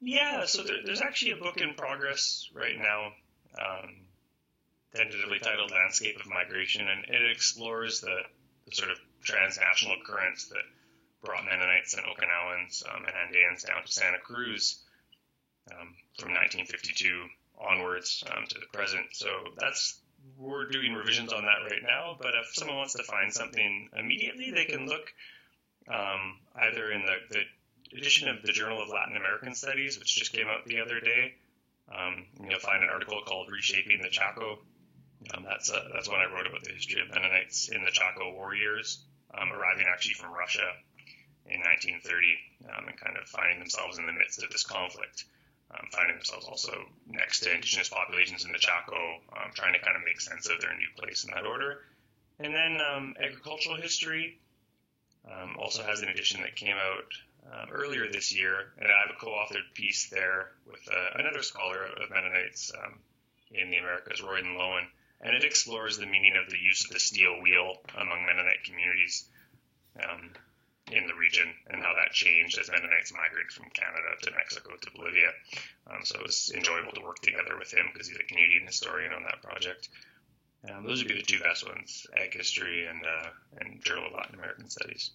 Yeah, 0.00 0.44
so 0.46 0.62
there, 0.62 0.76
there's 0.84 1.00
actually 1.00 1.32
a 1.32 1.36
book 1.36 1.56
in 1.56 1.74
progress 1.74 2.48
right 2.54 2.78
now, 2.78 3.12
um, 3.60 3.96
tentatively 4.94 5.40
titled 5.40 5.72
Landscape 5.72 6.20
of 6.20 6.30
Migration, 6.30 6.86
and 6.88 7.04
it 7.04 7.30
explores 7.32 8.00
the, 8.00 8.16
the, 8.66 8.74
sort 8.74 8.90
of 8.90 8.98
transnational 9.24 9.96
currents 10.06 10.48
that 10.48 10.62
brought 11.24 11.44
Mennonites 11.44 11.94
and 11.94 12.04
Okinawans 12.06 12.84
um, 12.88 13.04
and 13.04 13.34
Andeans 13.34 13.66
down 13.66 13.84
to 13.84 13.90
Santa 13.90 14.18
Cruz 14.18 14.84
um, 15.72 15.94
from 16.16 16.30
1952 16.30 17.26
onwards 17.58 18.22
um, 18.30 18.44
to 18.48 18.54
the 18.54 18.66
present. 18.72 19.06
So 19.12 19.28
that's 19.58 20.00
we're 20.36 20.68
doing 20.68 20.94
revisions 20.94 21.32
on 21.32 21.42
that 21.42 21.70
right 21.70 21.82
now. 21.82 22.16
But 22.20 22.34
if 22.34 22.54
someone 22.54 22.76
wants 22.76 22.94
to 22.94 23.02
find 23.02 23.32
something 23.32 23.88
immediately, 23.96 24.50
they 24.50 24.64
can 24.64 24.86
look 24.86 25.12
um, 25.88 26.38
either 26.56 26.90
in 26.92 27.02
the, 27.02 27.16
the, 27.30 27.42
edition 27.96 28.28
of 28.28 28.42
the 28.42 28.52
Journal 28.52 28.82
of 28.82 28.90
Latin 28.90 29.16
American 29.16 29.54
Studies, 29.54 29.98
which 29.98 30.14
just 30.14 30.34
came 30.34 30.46
out 30.46 30.66
the 30.66 30.80
other 30.80 31.00
day. 31.00 31.32
Um, 31.88 32.26
you'll 32.38 32.60
find 32.60 32.82
an 32.84 32.90
article 32.90 33.22
called 33.26 33.48
"Reshaping 33.50 34.02
the 34.02 34.10
Chaco." 34.10 34.58
Um, 35.32 35.46
that's 35.48 35.70
a, 35.70 35.88
that's 35.94 36.06
one 36.06 36.20
I 36.20 36.30
wrote 36.30 36.46
about 36.46 36.62
the 36.64 36.74
history 36.74 37.00
of 37.00 37.08
Mennonites 37.08 37.70
in 37.70 37.82
the 37.82 37.90
Chaco 37.90 38.34
war 38.34 38.54
years, 38.54 39.02
um, 39.32 39.50
arriving 39.50 39.86
actually 39.90 40.14
from 40.14 40.34
Russia 40.34 40.68
in 41.46 41.60
1930 41.60 42.36
um, 42.68 42.88
and 42.88 43.00
kind 43.00 43.16
of 43.16 43.26
finding 43.26 43.58
themselves 43.58 43.96
in 43.96 44.04
the 44.04 44.12
midst 44.12 44.42
of 44.42 44.50
this 44.50 44.64
conflict 44.64 45.24
um, 45.70 45.86
finding 45.92 46.16
themselves 46.16 46.46
also 46.46 46.72
next 47.06 47.40
to 47.40 47.54
indigenous 47.54 47.88
populations 47.88 48.44
in 48.44 48.52
the 48.52 48.58
Chaco, 48.58 49.20
um, 49.32 49.50
trying 49.54 49.74
to 49.74 49.80
kind 49.80 49.96
of 49.96 50.02
make 50.04 50.20
sense 50.20 50.48
of 50.48 50.60
their 50.60 50.74
new 50.74 50.88
place 50.96 51.24
in 51.24 51.30
that 51.34 51.44
order. 51.44 51.80
And 52.38 52.54
then 52.54 52.78
um, 52.80 53.14
agricultural 53.20 53.76
history 53.76 54.38
um, 55.26 55.56
also 55.58 55.82
has 55.82 56.00
an 56.00 56.08
edition 56.08 56.40
that 56.42 56.56
came 56.56 56.76
out 56.76 57.12
um, 57.52 57.68
earlier 57.72 58.10
this 58.10 58.34
year, 58.34 58.72
and 58.78 58.86
I 58.86 59.06
have 59.06 59.16
a 59.16 59.20
co-authored 59.20 59.74
piece 59.74 60.08
there 60.08 60.50
with 60.66 60.80
uh, 60.88 61.18
another 61.18 61.42
scholar 61.42 61.84
of 61.84 62.10
Mennonites 62.10 62.72
um, 62.74 62.98
in 63.50 63.70
the 63.70 63.78
Americas, 63.78 64.20
Royden 64.20 64.56
Loewen, 64.56 64.86
and 65.20 65.34
it 65.34 65.44
explores 65.44 65.96
the 65.96 66.06
meaning 66.06 66.34
of 66.36 66.50
the 66.50 66.58
use 66.58 66.84
of 66.84 66.92
the 66.92 67.00
steel 67.00 67.40
wheel 67.42 67.78
among 67.96 68.24
Mennonite 68.26 68.64
communities. 68.64 69.24
In 70.90 71.06
the 71.06 71.14
region 71.14 71.48
and 71.68 71.82
how 71.82 71.92
that 71.94 72.12
changed 72.12 72.58
as 72.58 72.70
Mennonites 72.70 73.12
migrated 73.12 73.52
from 73.52 73.66
Canada 73.74 74.16
to 74.22 74.30
Mexico 74.32 74.70
to 74.80 74.90
Bolivia. 74.96 75.30
Um, 75.86 76.00
so 76.02 76.18
it 76.18 76.22
was 76.22 76.50
enjoyable 76.54 76.92
to 76.92 77.02
work 77.02 77.18
together 77.20 77.58
with 77.58 77.72
him 77.72 77.86
because 77.92 78.08
he's 78.08 78.16
a 78.16 78.24
Canadian 78.24 78.66
historian 78.66 79.12
on 79.12 79.22
that 79.24 79.42
project. 79.42 79.90
Um, 80.68 80.86
those 80.86 81.02
would 81.02 81.08
be 81.08 81.14
the 81.14 81.22
two 81.22 81.38
best 81.40 81.66
ones: 81.66 82.06
Ag 82.16 82.34
History 82.34 82.86
and 82.86 83.00
uh, 83.04 83.28
and 83.60 83.84
Journal 83.84 84.06
of 84.06 84.12
Latin 84.14 84.34
American 84.34 84.68
Studies. 84.68 85.10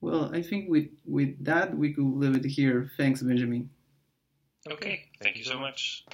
Well, 0.00 0.30
I 0.34 0.42
think 0.42 0.68
with 0.68 0.88
with 1.06 1.44
that 1.44 1.76
we 1.76 1.92
could 1.92 2.04
leave 2.04 2.36
it 2.36 2.44
here. 2.44 2.90
Thanks, 2.96 3.22
Benjamin. 3.22 3.70
Okay, 4.68 5.04
thank 5.22 5.36
you 5.36 5.44
so 5.44 5.58
much. 5.58 6.04